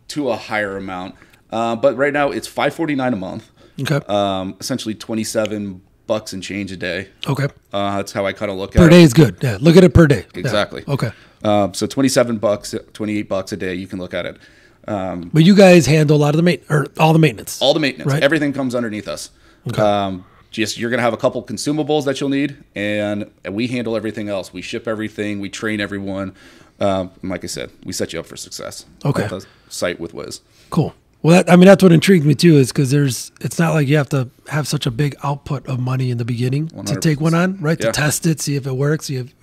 to 0.10 0.30
a 0.30 0.36
higher 0.36 0.78
amount. 0.78 1.16
Uh, 1.50 1.76
but 1.76 1.96
right 1.98 2.14
now, 2.14 2.30
it's 2.30 2.48
five 2.48 2.74
forty 2.76 2.94
nine 2.94 3.14
a 3.14 3.16
month. 3.16 3.50
Okay. 3.82 4.00
um, 4.08 4.56
essentially 4.60 4.94
27 4.94 5.82
bucks 6.06 6.32
and 6.34 6.44
change 6.44 6.72
a 6.72 6.78
day. 6.78 7.08
okay. 7.26 7.48
Uh, 7.72 7.98
that's 7.98 8.12
how 8.12 8.24
I 8.24 8.32
kind 8.32 8.52
of 8.52 8.58
look 8.58 8.74
Per 8.74 8.82
at 8.82 8.84
it. 8.84 8.86
Per 8.86 8.90
day 8.92 9.02
is 9.02 9.14
good. 9.14 9.38
Yeah. 9.42 9.58
Look 9.60 9.76
at 9.78 9.84
it 9.84 9.96
per 9.96 10.06
day. 10.06 10.26
Yeah. 10.36 10.40
Exactly. 10.42 10.84
Okay. 10.88 11.10
Um, 11.44 11.74
so 11.74 11.88
27 11.88 12.38
bucks, 12.38 12.76
28 12.94 13.28
bucks 13.28 13.52
a 13.52 13.58
day, 13.58 13.74
you 13.74 13.88
can 13.88 13.98
look 13.98 14.14
at 14.14 14.28
it. 14.28 14.38
But 14.86 15.44
you 15.44 15.56
guys 15.56 15.88
handle 15.88 16.18
a 16.18 16.22
lot 16.22 16.36
of 16.36 16.38
the 16.38 16.44
main 16.44 16.62
or 16.70 16.86
all 17.00 17.14
the 17.14 17.20
maintenance. 17.20 17.60
All 17.64 17.74
the 17.74 17.80
maintenance, 17.80 18.12
Right. 18.12 18.22
everything 18.22 18.54
comes 18.54 18.76
underneath 18.76 19.08
us. 19.08 19.32
Um, 19.76 20.24
just 20.54 20.78
you're 20.78 20.90
gonna 20.90 21.02
have 21.02 21.14
a 21.14 21.18
couple 21.18 21.44
consumables 21.44 22.06
that 22.06 22.22
you'll 22.22 22.30
need, 22.30 22.56
and 22.76 23.30
we 23.50 23.68
handle 23.68 23.98
everything 23.98 24.30
else. 24.30 24.54
We 24.54 24.62
ship 24.62 24.88
everything. 24.88 25.42
We 25.42 25.50
train 25.50 25.82
everyone. 25.82 26.34
Um, 26.80 27.12
and 27.22 27.30
like 27.30 27.44
I 27.44 27.48
said, 27.48 27.70
we 27.84 27.92
set 27.92 28.14
you 28.14 28.20
up 28.20 28.26
for 28.26 28.38
success. 28.38 28.86
Okay. 29.04 29.28
Site 29.68 30.00
with 30.00 30.14
Whiz. 30.14 30.42
Cool. 30.70 30.96
Well, 31.22 31.38
that, 31.38 31.52
I 31.52 31.56
mean, 31.56 31.68
that's 31.68 31.82
what 31.82 31.92
intrigued 31.94 32.26
me 32.26 32.36
too, 32.36 32.58
is 32.58 32.72
because 32.72 32.92
there's, 32.92 33.32
it's 33.40 33.58
not 33.58 33.74
like 33.74 33.88
you 33.88 33.96
have 33.96 34.10
to 34.10 34.30
have 34.48 34.68
such 34.68 34.86
a 34.86 34.92
big 34.92 35.16
output 35.24 35.66
of 35.68 35.80
money 35.80 36.12
in 36.12 36.18
the 36.18 36.26
beginning 36.26 36.68
to 36.86 37.00
take 37.00 37.22
one 37.22 37.34
on, 37.34 37.62
right? 37.62 37.80
Yeah. 37.80 37.88
To 37.88 37.92
test 37.94 38.26
it, 38.26 38.42
see 38.42 38.56
if 38.56 38.68
it 38.68 38.76
works, 38.76 39.06
see 39.06 39.16
if, 39.18 39.34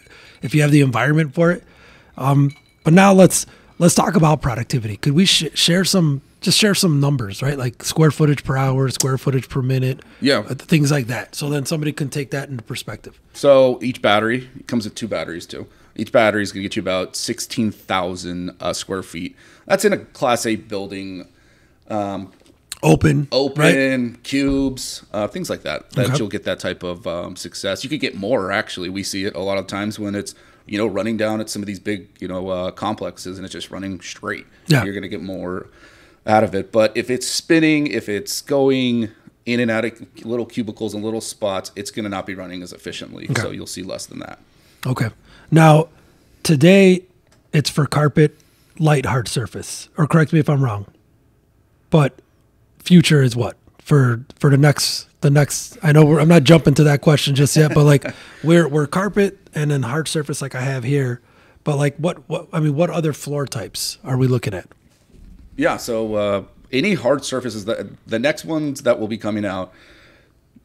if 0.43 0.55
you 0.55 0.61
have 0.61 0.73
the 0.73 0.83
environment 0.83 1.35
for 1.35 1.51
it. 1.53 1.65
Um, 2.19 2.55
but 2.85 2.93
now 2.93 3.15
let's 3.15 3.47
let's 3.79 3.95
talk 3.95 4.15
about 4.15 4.43
productivity. 4.43 4.99
Could 4.99 5.15
we 5.15 5.25
sh- 5.25 5.55
share 5.55 5.87
some, 5.87 6.21
just 6.41 6.59
share 6.59 6.75
some 6.75 7.01
numbers, 7.01 7.43
right? 7.43 7.59
Like 7.59 7.83
square 7.85 8.11
footage 8.11 8.45
per 8.45 8.57
hour, 8.57 8.89
square 8.91 9.19
footage 9.19 9.49
per 9.49 9.61
minute, 9.63 10.01
Yeah. 10.21 10.39
uh, 10.39 10.55
things 10.55 10.91
like 10.91 11.07
that. 11.09 11.35
So 11.35 11.51
then 11.51 11.67
somebody 11.67 11.93
can 11.93 12.09
take 12.09 12.31
that 12.31 12.49
into 12.49 12.63
perspective. 12.63 13.21
So 13.35 13.79
each 13.83 14.01
battery 14.01 14.49
comes 14.67 14.85
with 14.85 14.95
two 14.95 15.09
batteries 15.09 15.47
too. 15.47 15.67
Each 15.97 16.11
battery 16.13 16.43
is 16.43 16.53
going 16.53 16.63
to 16.63 16.69
get 16.69 16.77
you 16.77 16.83
about 16.83 17.15
sixteen 17.17 17.71
thousand 17.71 18.57
uh, 18.61 18.73
square 18.73 19.03
feet. 19.03 19.37
That's 19.67 19.85
in 19.85 19.93
a 19.93 19.99
Class 19.99 20.47
A 20.47 20.57
building, 20.57 21.27
Open, 22.83 23.29
open 23.31 23.63
right? 23.63 24.23
cubes, 24.23 25.05
uh, 25.13 25.27
things 25.29 25.51
like 25.51 25.63
that. 25.65 25.91
That 25.91 26.07
Okay. 26.07 26.17
you'll 26.19 26.29
get 26.29 26.45
that 26.45 26.59
type 26.61 26.83
of 26.83 27.07
um, 27.07 27.37
success. 27.37 27.85
You 27.85 27.91
could 27.91 28.01
get 28.01 28.15
more. 28.17 28.51
Actually, 28.51 28.89
we 28.89 29.03
see 29.03 29.25
it 29.27 29.35
a 29.37 29.41
lot 29.41 29.59
of 29.59 29.67
times 29.67 29.99
when 29.99 30.15
it's 30.15 30.35
you 30.67 30.79
know 30.79 30.87
running 30.87 31.19
down 31.19 31.41
at 31.43 31.51
some 31.51 31.61
of 31.61 31.67
these 31.67 31.79
big 31.81 32.09
you 32.21 32.29
know 32.29 32.49
uh, 32.49 32.71
complexes 32.71 33.37
and 33.37 33.45
it's 33.45 33.53
just 33.53 33.71
running 33.71 34.01
straight. 34.01 34.47
Yeah. 34.69 34.83
you're 34.85 34.95
going 34.95 35.03
to 35.03 35.11
get 35.11 35.23
more 35.23 35.67
out 36.27 36.45
of 36.45 36.55
it. 36.55 36.73
But 36.73 36.97
if 36.97 37.11
it's 37.11 37.27
spinning, 37.27 37.87
if 37.87 38.09
it's 38.09 38.43
going 38.43 39.11
in 39.47 39.61
and 39.61 39.71
out 39.71 39.85
of 39.85 40.25
little 40.25 40.47
cubicles 40.47 40.95
and 40.95 41.03
little 41.03 41.21
spots, 41.21 41.73
it's 41.77 41.91
going 41.91 42.05
to 42.05 42.11
not 42.11 42.27
be 42.27 42.35
running 42.35 42.63
as 42.63 42.73
efficiently. 42.73 43.29
So 43.37 43.51
you'll 43.51 43.67
see 43.67 43.83
less 43.83 44.07
than 44.07 44.19
that. 44.21 44.39
Okay. 44.87 45.09
Now, 45.51 45.89
today 46.43 47.05
it's 47.53 47.71
for 47.71 47.87
carpet, 47.87 48.39
light, 48.79 49.07
hard 49.07 49.29
surface. 49.29 49.89
Or 49.97 50.07
correct 50.07 50.33
me 50.33 50.39
if 50.39 50.49
I'm 50.49 50.63
wrong. 50.63 50.87
But 51.91 52.21
future 52.79 53.23
is 53.23 53.35
what 53.35 53.57
for 53.79 54.25
for 54.39 54.51
the 54.51 54.57
next 54.57 55.09
the 55.21 55.31
next. 55.31 55.77
I 55.83 55.93
know 55.93 56.05
we're, 56.05 56.21
I'm 56.21 56.29
not 56.29 56.45
jumping 56.45 56.75
to 56.75 56.85
that 56.85 57.01
question 57.01 57.35
just 57.35 57.57
yet, 57.57 57.75
but 57.75 57.85
like 57.85 58.05
we're 58.45 58.69
we're 58.69 58.87
carpet 58.87 59.39
and 59.55 59.71
then 59.71 59.83
hard 59.83 60.07
surface 60.07 60.41
like 60.41 60.55
I 60.55 60.61
have 60.61 60.85
here. 60.85 61.21
But 61.65 61.77
like 61.77 61.97
what 61.97 62.29
what 62.29 62.49
I 62.53 62.61
mean, 62.61 62.77
what 62.77 62.91
other 62.91 63.13
floor 63.13 63.47
types 63.47 63.99
are 64.05 64.17
we 64.17 64.29
looking 64.29 64.55
at? 64.55 64.67
Yeah, 65.57 65.77
so 65.77 66.15
uh, 66.15 66.45
any 66.73 66.95
hard 66.95 67.25
surfaces 67.25 67.65
that 67.67 67.87
the 68.07 68.19
next 68.19 68.45
ones 68.45 68.83
that 68.83 68.99
will 68.99 69.09
be 69.09 69.19
coming 69.19 69.45
out, 69.45 69.73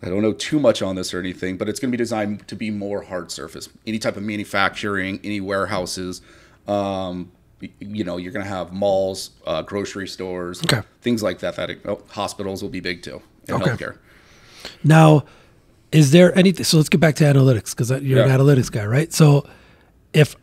I 0.01 0.09
don't 0.09 0.21
know 0.21 0.33
too 0.33 0.59
much 0.59 0.81
on 0.81 0.95
this 0.95 1.13
or 1.13 1.19
anything, 1.19 1.57
but 1.57 1.67
it's 1.67 1.79
going 1.79 1.89
to 1.91 1.97
be 1.97 2.01
designed 2.01 2.47
to 2.47 2.55
be 2.55 2.69
more 2.71 3.01
hard 3.03 3.31
surface. 3.31 3.69
Any 3.87 3.99
type 3.99 4.17
of 4.17 4.23
manufacturing, 4.23 5.19
any 5.23 5.41
warehouses, 5.41 6.21
um, 6.67 7.31
you 7.79 8.03
know, 8.03 8.17
you're 8.17 8.31
going 8.31 8.43
to 8.45 8.49
have 8.51 8.71
malls, 8.71 9.31
uh, 9.47 9.61
grocery 9.63 10.07
stores, 10.07 10.63
Okay. 10.63 10.81
things 11.01 11.23
like 11.23 11.39
that. 11.39 11.55
That 11.55 11.77
oh, 11.85 12.01
hospitals 12.09 12.61
will 12.61 12.69
be 12.69 12.79
big 12.81 13.01
too 13.01 13.21
in 13.47 13.55
Okay. 13.55 13.71
healthcare. 13.71 13.97
Now, 14.83 15.25
is 15.91 16.11
there 16.11 16.37
anything? 16.37 16.63
So 16.65 16.77
let's 16.77 16.89
get 16.89 16.99
back 16.99 17.15
to 17.15 17.23
analytics 17.23 17.71
because 17.75 17.89
you're 18.03 18.19
Yeah. 18.19 18.25
an 18.33 18.39
analytics 18.39 18.71
guy, 18.71 18.85
right? 18.85 19.11
So 19.13 19.45
if 20.13 20.35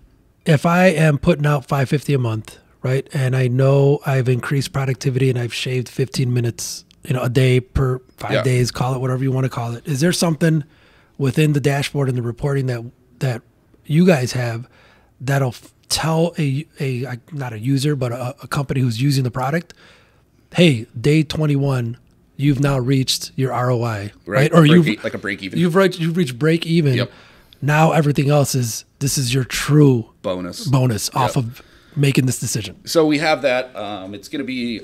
if 0.45 0.67
I 0.67 0.87
am 0.87 1.19
putting 1.19 1.47
out 1.47 1.67
550 1.69 2.15
a 2.15 2.19
month, 2.19 2.59
right, 2.83 3.09
and 3.13 3.35
I 3.37 3.49
know 3.49 4.01
I've 4.07 4.29
increased 4.29 4.73
productivity 4.73 5.31
and 5.31 5.39
I've 5.39 5.55
shaved 5.55 5.89
15 5.89 6.33
minutes, 6.33 6.85
you 7.05 7.15
know, 7.15 7.23
a 7.23 7.29
day 7.29 7.61
per 7.61 8.01
five 8.17 8.33
Yeah. 8.33 8.43
days, 8.43 8.71
call 8.71 8.95
it 8.95 9.01
whatever 9.01 9.23
you 9.23 9.33
want 9.33 9.45
to 9.45 9.51
call 9.51 9.75
it. 9.75 9.87
Is 9.87 10.01
there 10.01 10.13
something 10.13 10.65
within 11.19 11.53
the 11.53 11.61
dashboard 11.61 12.09
and 12.09 12.17
the 12.19 12.23
reporting 12.23 12.67
that 12.67 12.83
that 13.21 13.43
you 13.87 14.05
guys 14.07 14.33
have 14.33 14.69
that'll 15.21 15.55
tell 15.89 16.33
a 16.39 16.67
a 16.81 17.05
a- 17.05 17.19
not 17.33 17.53
a 17.53 17.59
user 17.59 17.95
but 17.95 18.11
a, 18.13 18.35
a 18.43 18.49
company 18.49 18.81
who's 18.81 19.01
using 19.01 19.23
the 19.25 19.31
product, 19.31 19.75
hey, 20.55 20.87
day 21.01 21.23
21, 21.23 21.97
you've 22.37 22.61
now 22.61 22.79
reached 22.79 23.31
your 23.37 23.51
ROI, 23.53 24.11
right? 24.27 24.53
Or 24.53 24.59
Or 24.63 24.67
you've 24.67 24.89
e- 24.89 24.99
like 25.05 25.15
a 25.15 25.19
break 25.19 25.43
even 25.43 25.59
you've 25.59 25.75
reached 25.77 26.01
you've 26.01 26.17
reached 26.17 26.39
break 26.39 26.67
even. 26.67 26.95
Yep. 26.95 27.11
Now 27.61 27.93
everything 27.93 28.29
else 28.31 28.55
is 28.57 28.85
this 28.99 29.17
is 29.19 29.33
your 29.33 29.45
true 29.45 30.11
bonus. 30.23 30.67
bonus 30.67 31.11
off 31.15 31.37
Yep. 31.37 31.45
of 31.45 31.63
making 31.97 32.27
this 32.27 32.39
decision. 32.39 32.87
So 32.87 33.07
we 33.07 33.19
have 33.19 33.43
that. 33.43 33.75
Um, 33.77 34.15
it's 34.15 34.29
going 34.29 34.41
to 34.41 34.45
be, 34.45 34.81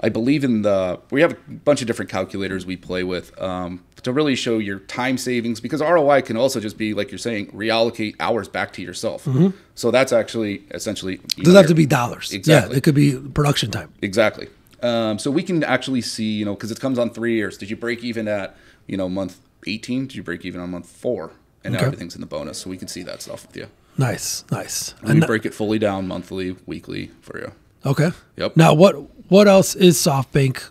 I 0.00 0.08
believe 0.08 0.44
in 0.44 0.62
the. 0.62 1.00
We 1.10 1.20
have 1.20 1.32
a 1.32 1.36
bunch 1.50 1.80
of 1.80 1.86
different 1.86 2.10
calculators 2.10 2.66
we 2.66 2.76
play 2.76 3.02
with 3.04 3.40
um, 3.40 3.84
to 4.02 4.12
really 4.12 4.36
show 4.36 4.58
your 4.58 4.78
time 4.80 5.18
savings 5.18 5.60
because 5.60 5.80
ROI 5.80 6.22
can 6.22 6.36
also 6.36 6.60
just 6.60 6.78
be 6.78 6.94
like 6.94 7.10
you're 7.10 7.18
saying 7.18 7.48
reallocate 7.48 8.14
hours 8.20 8.48
back 8.48 8.72
to 8.74 8.82
yourself. 8.82 9.26
So 9.74 9.90
that's 9.90 10.12
actually 10.12 10.64
essentially 10.70 11.18
Mm-hmm. 11.18 11.42
Doesn't 11.42 11.56
have 11.56 11.66
to 11.66 11.74
be 11.74 11.86
dollars. 11.86 12.32
Exactly. 12.32 12.72
Yeah, 12.72 12.78
it 12.78 12.82
could 12.82 12.94
be 12.94 13.18
production 13.18 13.70
time. 13.70 13.92
Exactly. 14.02 14.48
Um, 14.82 15.18
so 15.18 15.30
we 15.30 15.42
can 15.42 15.64
actually 15.64 16.02
see, 16.02 16.32
you 16.32 16.44
know, 16.44 16.54
because 16.54 16.70
it 16.70 16.78
comes 16.80 16.98
on 16.98 17.10
three 17.10 17.34
years. 17.34 17.56
Did 17.56 17.70
you 17.70 17.76
break 17.76 18.04
even 18.04 18.28
at, 18.28 18.56
you 18.86 18.96
know, 18.96 19.08
month 19.08 19.40
18? 19.66 20.06
Did 20.08 20.16
you 20.16 20.22
break 20.22 20.44
even 20.44 20.60
on 20.60 20.70
month 20.70 20.86
four? 20.86 21.32
And 21.64 21.74
now 21.74 21.80
everything's 21.80 22.14
in 22.14 22.20
the 22.20 22.26
bonus. 22.28 22.58
So 22.58 22.70
we 22.70 22.76
can 22.76 22.86
see 22.86 23.02
that 23.02 23.22
stuff 23.22 23.46
with 23.46 23.56
you. 23.56 23.66
Nice, 23.98 24.44
nice. 24.50 24.94
And 25.00 25.10
And 25.10 25.20
we 25.20 25.26
break 25.26 25.46
it 25.46 25.54
fully 25.54 25.78
down 25.78 26.06
monthly, 26.06 26.56
weekly 26.66 27.10
for 27.20 27.38
you. 27.38 27.52
okay. 27.84 28.10
Yep. 28.36 28.56
Now 28.56 28.74
what 28.74 28.94
what 29.30 29.48
else 29.48 29.74
is 29.74 29.96
SoftBank 29.96 30.70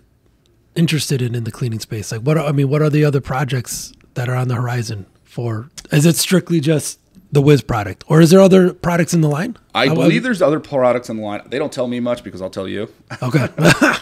interested 0.75 1.21
in 1.21 1.35
in 1.35 1.43
the 1.43 1.51
cleaning 1.51 1.79
space? 1.79 2.11
Like 2.11 2.21
what 2.21 2.37
are, 2.37 2.45
I 2.45 2.51
mean, 2.51 2.69
what 2.69 2.81
are 2.81 2.89
the 2.89 3.03
other 3.03 3.21
projects 3.21 3.93
that 4.13 4.29
are 4.29 4.35
on 4.35 4.47
the 4.47 4.55
horizon 4.55 5.05
for? 5.23 5.69
Is 5.91 6.05
it 6.05 6.15
strictly 6.15 6.59
just 6.59 6.99
the 7.31 7.41
Whiz 7.41 7.61
product, 7.61 8.03
or 8.07 8.21
is 8.21 8.29
there 8.29 8.39
other 8.39 8.73
products 8.73 9.13
in 9.13 9.21
the 9.21 9.27
line? 9.27 9.57
I 9.73 9.87
would- 9.87 9.95
believe 9.95 10.23
there's 10.23 10.41
other 10.41 10.59
products 10.59 11.09
in 11.09 11.17
the 11.17 11.23
line. 11.23 11.41
They 11.47 11.57
don't 11.57 11.71
tell 11.73 11.87
me 11.87 11.99
much 11.99 12.23
because 12.23 12.41
I'll 12.41 12.49
tell 12.49 12.67
you. 12.67 12.89
Okay. 13.21 13.47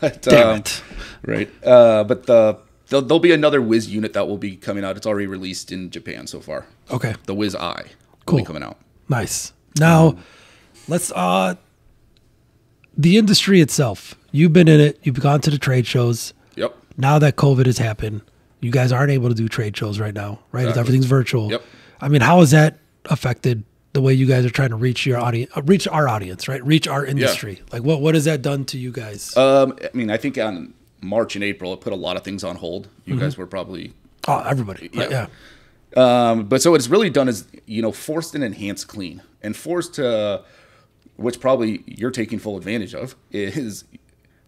But, 0.00 0.20
Damn 0.22 0.48
um, 0.48 0.56
it. 0.58 0.82
Right. 1.26 1.50
Uh, 1.64 2.04
but 2.04 2.26
the 2.26 2.58
there'll, 2.88 3.02
there'll 3.06 3.20
be 3.20 3.32
another 3.32 3.62
Whiz 3.62 3.88
unit 3.88 4.12
that 4.12 4.28
will 4.28 4.36
be 4.36 4.54
coming 4.56 4.84
out. 4.84 4.98
It's 4.98 5.06
already 5.06 5.26
released 5.26 5.72
in 5.72 5.88
Japan 5.90 6.26
so 6.26 6.40
far. 6.40 6.66
Okay. 6.90 7.14
The 7.24 7.34
Whiz 7.34 7.54
i 7.56 7.86
Cool. 8.28 8.44
coming 8.44 8.62
out. 8.62 8.78
Nice. 9.08 9.52
Now, 9.78 10.16
let's 10.86 11.12
uh 11.12 11.54
the 12.96 13.16
industry 13.16 13.60
itself. 13.60 14.14
You've 14.32 14.52
been 14.52 14.68
in 14.68 14.80
it. 14.80 14.98
You've 15.02 15.20
gone 15.20 15.40
to 15.42 15.50
the 15.50 15.58
trade 15.58 15.86
shows. 15.86 16.34
Yep. 16.56 16.76
Now 16.96 17.18
that 17.20 17.36
COVID 17.36 17.66
has 17.66 17.78
happened, 17.78 18.22
you 18.60 18.70
guys 18.70 18.92
aren't 18.92 19.12
able 19.12 19.28
to 19.28 19.34
do 19.34 19.48
trade 19.48 19.76
shows 19.76 20.00
right 20.00 20.14
now, 20.14 20.40
right? 20.52 20.62
Exactly. 20.62 20.80
Everything's 20.80 21.06
virtual. 21.06 21.50
Yep. 21.50 21.62
I 22.00 22.08
mean, 22.08 22.20
how 22.20 22.40
has 22.40 22.50
that 22.50 22.78
affected 23.06 23.64
the 23.92 24.02
way 24.02 24.12
you 24.12 24.26
guys 24.26 24.44
are 24.44 24.50
trying 24.50 24.70
to 24.70 24.76
reach 24.76 25.06
your 25.06 25.18
audience, 25.18 25.50
uh, 25.56 25.62
reach 25.62 25.88
our 25.88 26.08
audience, 26.08 26.48
right? 26.48 26.64
Reach 26.64 26.86
our 26.86 27.04
industry. 27.04 27.54
Yeah. 27.54 27.64
Like, 27.72 27.82
what 27.82 28.00
what 28.00 28.14
has 28.14 28.24
that 28.24 28.42
done 28.42 28.64
to 28.66 28.78
you 28.78 28.92
guys? 28.92 29.36
Um, 29.36 29.76
I 29.82 29.96
mean, 29.96 30.10
I 30.10 30.16
think 30.16 30.36
on 30.38 30.74
March 31.00 31.34
and 31.36 31.44
April, 31.44 31.72
it 31.72 31.80
put 31.80 31.92
a 31.92 31.96
lot 31.96 32.16
of 32.16 32.24
things 32.24 32.44
on 32.44 32.56
hold. 32.56 32.88
You 33.04 33.18
guys 33.18 33.38
were 33.38 33.46
probably 33.46 33.92
oh, 34.26 34.40
everybody. 34.40 34.90
Right? 34.94 35.10
yeah. 35.10 35.26
Um, 35.96 36.44
but 36.44 36.60
so 36.62 36.70
what 36.72 36.80
it's 36.80 36.88
really 36.88 37.10
done 37.10 37.28
is, 37.28 37.46
you 37.66 37.82
know, 37.82 37.92
forced 37.92 38.34
an 38.34 38.42
enhanced 38.42 38.88
clean 38.88 39.22
and 39.42 39.56
forced 39.56 39.94
to, 39.94 40.44
which 41.16 41.40
probably 41.40 41.82
you're 41.86 42.10
taking 42.10 42.38
full 42.38 42.56
advantage 42.56 42.94
of, 42.94 43.16
is 43.30 43.84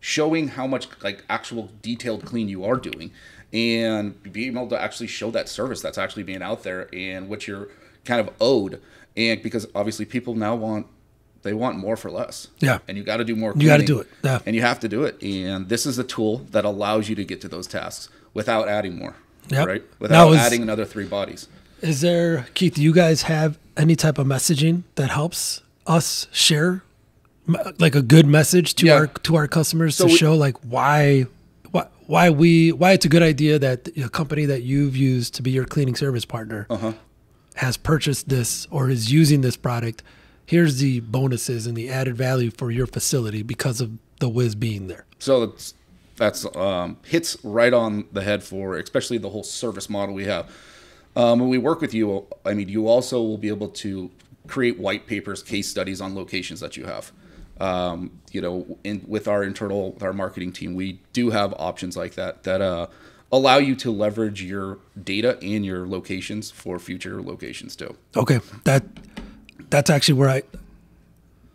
showing 0.01 0.49
how 0.49 0.67
much 0.67 0.89
like 1.03 1.25
actual 1.29 1.71
detailed 1.83 2.25
clean 2.25 2.49
you 2.49 2.65
are 2.65 2.77
doing 2.77 3.11
and 3.53 4.23
being 4.33 4.57
able 4.57 4.69
to 4.69 4.81
actually 4.81 5.07
show 5.07 5.31
that 5.31 5.49
service 5.49 5.81
that's 5.83 5.99
actually 5.99 6.23
being 6.23 6.43
out 6.43 6.63
there 6.63 6.89
and 6.95 7.29
what 7.29 7.47
you're 7.47 7.69
kind 8.05 8.21
of 8.21 8.31
owed. 8.41 8.81
And 9.17 9.43
because 9.43 9.67
obviously 9.75 10.05
people 10.05 10.35
now 10.35 10.55
want, 10.55 10.87
they 11.43 11.53
want 11.53 11.77
more 11.77 11.97
for 11.97 12.11
less. 12.11 12.49
Yeah. 12.61 12.79
And 12.87 12.97
you 12.97 13.03
got 13.03 13.17
to 13.17 13.25
do 13.25 13.35
more. 13.35 13.53
You 13.57 13.67
gotta 13.67 13.85
do 13.85 13.99
it. 13.99 14.09
Yeah. 14.23 14.41
And 14.47 14.55
you 14.55 14.63
have 14.63 14.81
to 14.81 14.89
do 14.89 15.05
it. 15.05 15.23
And 15.23 15.69
this 15.69 15.87
is 15.87 15.99
a 15.99 16.05
tool 16.05 16.39
that 16.51 16.65
allows 16.65 17.09
you 17.09 17.15
to 17.17 17.25
get 17.25 17.41
to 17.41 17.49
those 17.49 17.67
tasks 17.67 18.09
without 18.35 18.69
adding 18.69 18.97
more. 18.97 19.17
Yep. 19.51 19.67
Right. 19.67 19.83
Now 19.83 19.97
Without 19.99 20.31
is- 20.33 20.39
adding 20.39 20.63
another 20.63 20.85
three 20.85 21.07
bodies. 21.07 21.49
Is 21.81 22.03
there, 22.03 22.47
Keith, 22.55 22.75
do 22.75 22.83
you 22.83 22.93
guys 22.93 23.23
have 23.23 23.59
any 23.77 23.97
type 23.97 24.19
of 24.19 24.27
messaging 24.27 24.83
that 24.97 25.11
helps 25.11 25.63
us 25.87 26.27
share 26.31 26.83
like 27.79 27.95
a 27.95 28.03
good 28.03 28.27
message 28.27 28.75
to 28.77 28.87
Yeah. 28.87 28.95
our 28.95 29.07
to 29.09 29.35
our 29.37 29.49
customers 29.49 29.97
So 29.97 30.07
to 30.07 30.13
we- 30.13 30.17
show 30.19 30.35
like 30.37 30.57
why 30.59 31.27
why 31.71 31.87
why 32.07 32.31
we 32.31 32.71
why 32.73 32.93
it's 32.93 33.07
a 33.07 33.09
good 33.09 33.23
idea 33.23 33.59
that 33.59 33.89
a 33.97 34.09
company 34.09 34.45
that 34.45 34.63
you've 34.63 34.97
used 34.97 35.35
to 35.37 35.43
be 35.43 35.51
your 35.51 35.65
cleaning 35.65 35.97
service 35.97 36.25
partner 36.25 36.67
Uh-huh. 36.71 36.93
has 37.55 37.77
purchased 37.77 38.29
this 38.29 38.67
or 38.71 38.91
is 38.91 39.11
using 39.11 39.41
this 39.41 39.57
product. 39.57 40.03
Here's 40.47 40.79
the 40.79 41.01
bonuses 41.01 41.67
and 41.67 41.77
the 41.77 41.89
added 41.89 42.17
value 42.17 42.51
for 42.51 42.71
your 42.71 42.87
facility 42.87 43.43
because 43.43 43.81
of 43.81 43.93
the 44.21 44.29
Whiz 44.29 44.55
being 44.55 44.87
there. 44.89 45.07
So 45.19 45.47
that's 45.47 45.75
that's 46.21 46.45
um, 46.55 46.99
hits 47.07 47.43
right 47.43 47.73
on 47.73 48.05
the 48.13 48.21
head 48.21 48.45
for 48.45 48.77
especially 48.77 49.17
the 49.17 49.31
whole 49.31 49.43
service 49.43 49.89
model 49.89 50.15
we 50.15 50.27
have. 50.27 50.55
Um, 51.17 51.41
when 51.41 51.49
we 51.49 51.57
work 51.57 51.81
with 51.81 51.95
you, 51.95 52.27
I 52.45 52.53
mean, 52.53 52.69
you 52.69 52.87
also 52.87 53.23
will 53.23 53.39
be 53.39 53.49
able 53.49 53.69
to 53.69 54.11
create 54.47 54.79
white 54.79 55.07
papers, 55.07 55.43
case 55.43 55.67
studies 55.67 56.01
on 56.01 56.15
locations 56.15 56.61
that 56.61 56.77
you 56.77 56.85
have. 56.85 57.11
Um, 57.59 58.21
you 58.33 58.43
know, 58.43 58.79
in, 58.85 59.03
with 59.09 59.29
our 59.29 59.43
internal, 59.43 59.93
with 59.93 60.03
our 60.03 60.13
marketing 60.13 60.53
team, 60.53 60.75
we 60.75 61.01
do 61.15 61.31
have 61.31 61.55
options 61.55 61.97
like 61.97 62.15
that 62.17 62.43
that 62.43 62.61
uh, 62.61 62.89
allow 63.33 63.57
you 63.57 63.75
to 63.77 63.91
leverage 63.91 64.43
your 64.43 64.79
data 65.03 65.39
and 65.43 65.65
your 65.65 65.89
locations 65.89 66.51
for 66.51 66.79
future 66.79 67.23
locations 67.23 67.75
too. 67.75 67.97
Okay, 68.15 68.41
that 68.65 68.85
that's 69.71 69.89
actually 69.89 70.19
where 70.19 70.29
I. 70.29 70.43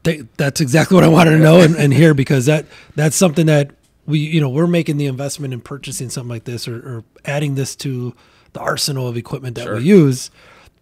Think 0.04 0.30
that's 0.38 0.62
exactly 0.62 0.93
what 0.93 1.04
I 1.04 1.08
wanted 1.08 1.32
to 1.32 1.39
know 1.39 1.62
and, 1.62 1.75
and 1.75 1.91
hear 1.91 2.13
because 2.13 2.45
that 2.45 2.67
that's 2.95 3.15
something 3.15 3.47
that 3.47 3.71
we 4.06 4.20
you 4.20 4.39
know 4.41 4.50
we're 4.50 4.68
making 4.68 4.98
the 4.98 5.06
investment 5.08 5.54
in 5.54 5.62
purchasing 5.62 6.10
something 6.10 6.30
like 6.30 6.44
this 6.46 6.68
or, 6.68 6.76
or 6.76 7.04
adding 7.26 7.56
this 7.56 7.76
to 7.78 8.13
the 8.54 8.60
arsenal 8.60 9.08
of 9.08 9.18
equipment 9.18 9.56
that 9.56 9.63
Sure. 9.65 9.76
we 9.78 9.84
use, 9.84 10.32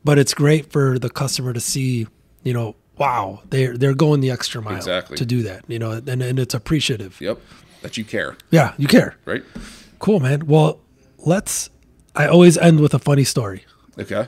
but 0.03 0.17
it's 0.19 0.33
great 0.33 0.71
for 0.71 0.99
the 0.99 1.09
customer 1.09 1.53
to 1.53 1.59
see 1.59 2.07
you 2.43 2.53
know 2.53 2.75
wow 2.97 3.41
they're 3.49 3.75
they're 3.77 3.95
going 3.95 4.19
the 4.21 4.29
extra 4.29 4.61
mile 4.61 4.75
Exactly. 4.75 5.17
to 5.17 5.25
do 5.25 5.41
that 5.43 5.63
you 5.67 5.79
know 5.79 5.91
and 5.91 6.21
and 6.21 6.39
it's 6.39 6.53
appreciative. 6.53 7.19
Yep, 7.21 7.39
that 7.81 7.97
you 7.97 8.03
care, 8.05 8.37
Yeah, 8.51 8.73
you 8.77 8.87
care. 8.87 9.15
right? 9.25 9.43
Cool, 9.99 10.19
man. 10.19 10.45
Well, 10.47 10.79
let's. 11.19 11.69
I 12.15 12.27
always 12.27 12.57
end 12.57 12.79
with 12.81 12.93
a 12.93 12.99
funny 12.99 13.23
story. 13.23 13.65
Okay. 13.97 14.27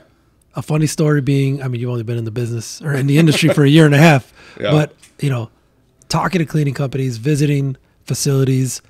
a 0.55 0.61
funny 0.61 0.87
story 0.87 1.19
being 1.21 1.61
i 1.61 1.67
mean 1.67 1.81
you've 1.81 1.89
only 1.89 2.03
been 2.03 2.17
in 2.17 2.23
the 2.23 2.31
business 2.31 2.81
or 2.81 2.93
in 2.93 3.07
the 3.07 3.17
industry 3.17 3.49
for 3.49 3.63
a 3.65 3.67
year 3.69 3.85
and 3.85 3.93
a 3.93 3.97
half 3.97 4.31
Yeah. 4.61 4.71
but 4.71 4.93
you 5.19 5.29
know 5.29 5.49
talking 6.07 6.39
to 6.39 6.45
cleaning 6.45 6.73
companies 6.73 7.17
visiting 7.17 7.75
facilities 8.05 8.81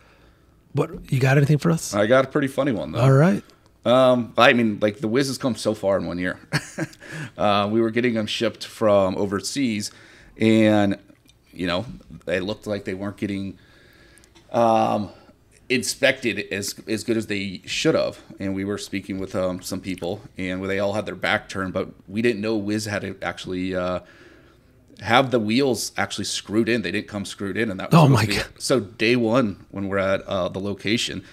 what 0.73 1.11
you 1.11 1.19
got 1.19 1.37
anything 1.37 1.57
for 1.57 1.71
us 1.71 1.93
I 1.93 2.05
got 2.05 2.25
a 2.25 2.27
pretty 2.27 2.47
funny 2.47 2.71
one 2.71 2.91
though. 2.91 2.99
all 3.01 3.11
right 3.11 3.43
Um, 3.85 4.33
I 4.35 4.53
mean, 4.53 4.79
like 4.81 4.97
the 4.97 5.07
Whiz 5.07 5.27
has 5.27 5.37
come 5.37 5.55
so 5.55 5.75
far 5.75 5.97
in 5.97 6.07
one 6.07 6.17
year. 6.17 6.39
uh, 7.37 7.69
we 7.71 7.79
were 7.79 7.91
getting 7.91 8.15
them 8.15 8.25
shipped 8.25 8.65
from 8.65 9.15
overseas, 9.15 9.91
and 10.37 10.97
you 11.53 11.67
know, 11.67 11.85
they 12.25 12.39
looked 12.39 12.65
like 12.65 12.85
they 12.85 12.95
weren't 12.95 13.17
getting 13.17 13.59
um, 14.51 15.11
inspected 15.69 16.51
as 16.51 16.73
as 16.87 17.03
good 17.03 17.15
as 17.15 17.27
they 17.27 17.61
should 17.65 17.93
have. 17.93 18.19
And 18.39 18.55
we 18.55 18.65
were 18.65 18.79
speaking 18.79 19.19
with 19.19 19.35
um, 19.35 19.61
some 19.61 19.81
people, 19.81 20.21
and 20.35 20.63
they 20.65 20.79
all 20.79 20.93
had 20.93 21.05
their 21.05 21.13
back 21.13 21.47
turned, 21.47 21.71
but 21.71 21.89
we 22.07 22.23
didn't 22.23 22.41
know 22.41 22.55
Whiz 22.55 22.85
had 22.85 23.03
to 23.03 23.15
actually. 23.21 23.75
Uh, 23.75 23.99
have 25.01 25.31
the 25.31 25.39
wheels 25.39 25.91
actually 25.97 26.25
screwed 26.25 26.69
in. 26.69 26.81
They 26.81 26.91
didn't 26.91 27.07
come 27.07 27.25
screwed 27.25 27.57
in, 27.57 27.69
and 27.71 27.79
that 27.79 27.91
was 27.91 27.99
Oh 28.01 28.07
my 28.07 28.25
God. 28.25 28.45
so 28.57 28.79
day 28.79 29.15
one 29.15 29.65
when 29.71 29.87
we're 29.89 29.97
at 29.97 30.21
uh, 30.23 30.49
the 30.49 30.59
location, 30.59 31.23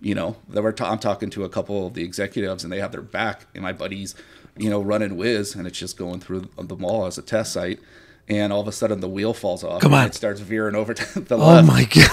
you 0.00 0.14
know, 0.14 0.36
that 0.48 0.62
we're 0.62 0.74
I'm 0.80 0.98
talking 0.98 1.30
to 1.30 1.44
a 1.44 1.48
couple 1.48 1.86
of 1.86 1.94
the 1.94 2.02
executives 2.04 2.64
and 2.64 2.72
they 2.72 2.80
have 2.80 2.92
their 2.92 3.02
back, 3.02 3.46
and 3.54 3.62
my 3.62 3.72
buddies, 3.72 4.14
you 4.56 4.70
know, 4.70 4.80
running 4.82 5.16
Whiz, 5.16 5.54
and 5.54 5.66
it's 5.66 5.78
just 5.78 5.96
going 5.96 6.20
through 6.20 6.48
the 6.58 6.76
mall 6.76 7.06
as 7.06 7.18
a 7.18 7.22
test 7.22 7.52
site, 7.52 7.80
and 8.28 8.52
all 8.52 8.60
of 8.60 8.68
a 8.68 8.72
sudden 8.72 9.00
the 9.00 9.08
wheel 9.08 9.34
falls 9.34 9.62
off. 9.62 9.80
Come 9.82 9.92
and 9.92 10.02
on. 10.02 10.06
it 10.08 10.14
starts 10.14 10.40
veering 10.40 10.74
over 10.74 10.94
to 10.94 11.20
the 11.20 11.36
oh 11.36 11.38
left. 11.38 11.68
Oh 11.68 11.72
my 11.72 11.84
god 11.84 12.10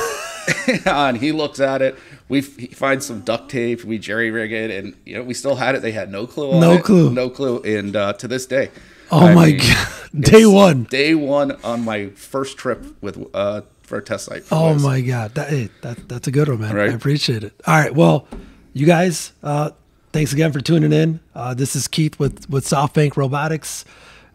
and 0.86 1.18
he 1.18 1.32
looks 1.32 1.60
at 1.60 1.82
it. 1.82 1.96
We 2.28 2.40
f- 2.40 2.58
he 2.58 2.68
finds 2.68 3.06
some 3.06 3.22
duct 3.22 3.50
tape. 3.52 3.84
We 3.84 4.00
jerry 4.00 4.32
rig 4.32 4.52
it, 4.52 4.72
and 4.72 4.96
you 5.06 5.16
know 5.16 5.24
we 5.24 5.34
still 5.34 5.56
had 5.56 5.76
it. 5.76 5.82
They 5.82 5.92
had 5.92 6.12
no 6.12 6.26
clue. 6.28 6.52
On 6.54 6.60
No 6.60 6.74
it, 6.74 6.84
clue. 6.84 7.12
No 7.12 7.30
clue. 7.30 7.62
And 7.64 7.96
uh, 7.96 8.14
to 8.14 8.28
this 8.28 8.46
day. 8.46 8.70
Oh 9.12 9.26
I 9.28 9.34
my 9.34 9.46
mean, 9.48 9.58
god 9.60 9.88
day 10.20 10.46
one 10.46 10.84
Day 10.86 11.16
one 11.16 11.52
on 11.64 11.84
my 11.86 12.10
first 12.10 12.58
trip 12.58 12.84
with 13.02 13.24
uh 13.34 13.62
for 13.84 13.98
a 13.98 14.02
test 14.04 14.26
site. 14.26 14.44
oh 14.52 14.76
my 14.76 15.02
god 15.02 15.34
that, 15.36 15.50
hey, 15.50 15.70
that 15.82 16.08
that's 16.08 16.28
a 16.28 16.32
good 16.32 16.48
one 16.48 16.62
man 16.62 16.76
Right. 16.76 16.90
i 16.92 16.94
appreciate 16.94 17.44
it 17.44 17.54
all 17.66 17.76
right 17.80 17.94
well 17.94 18.28
you 18.74 18.86
guys 18.86 19.34
uh 19.44 19.72
thanks 20.14 20.32
again 20.34 20.52
for 20.52 20.62
tuning 20.62 20.94
in 20.94 21.20
uh 21.36 21.54
this 21.56 21.76
is 21.76 21.88
keith 21.88 22.20
with 22.20 22.48
with 22.50 22.66
softbank 22.66 23.18
robotics 23.18 23.86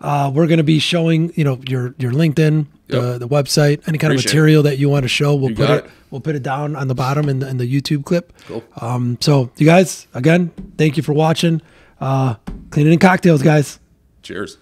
uh, 0.01 0.31
we're 0.35 0.47
going 0.49 0.59
to 0.59 0.65
be 0.65 0.79
showing, 0.81 1.33
you 1.35 1.45
know, 1.45 1.59
your 1.67 1.95
your 1.97 2.13
LinkedIn, 2.13 2.67
the, 2.89 2.97
Yep. 3.13 3.21
the 3.21 3.29
website, 3.29 3.89
any 3.89 3.97
kind 3.97 4.13
of 4.13 4.19
Appreciate 4.19 4.25
it. 4.25 4.27
material 4.35 4.63
that 4.65 4.77
you 4.77 4.91
want 4.91 5.05
to 5.05 5.09
show. 5.09 5.35
We'll 5.35 5.51
You 5.51 5.57
put 5.57 5.71
it, 5.71 5.85
it. 5.87 5.91
We'll 6.11 6.21
put 6.21 6.35
it 6.35 6.43
down 6.43 6.77
on 6.77 6.89
the 6.89 6.95
bottom 6.95 7.27
in 7.31 7.39
the 7.39 7.49
in 7.49 7.57
the 7.57 7.65
YouTube 7.81 8.05
clip. 8.05 8.31
Cool. 8.47 8.63
Um, 8.83 9.17
so 9.23 9.51
you 9.57 9.65
guys, 9.65 10.07
again, 10.13 10.51
thank 10.77 10.99
you 10.99 11.03
for 11.03 11.15
watching. 11.15 11.63
Uh, 12.03 12.35
cleaning 12.71 12.93
and 12.93 13.01
cocktails, 13.01 13.41
guys. 13.41 13.79
Cheers. 14.23 14.59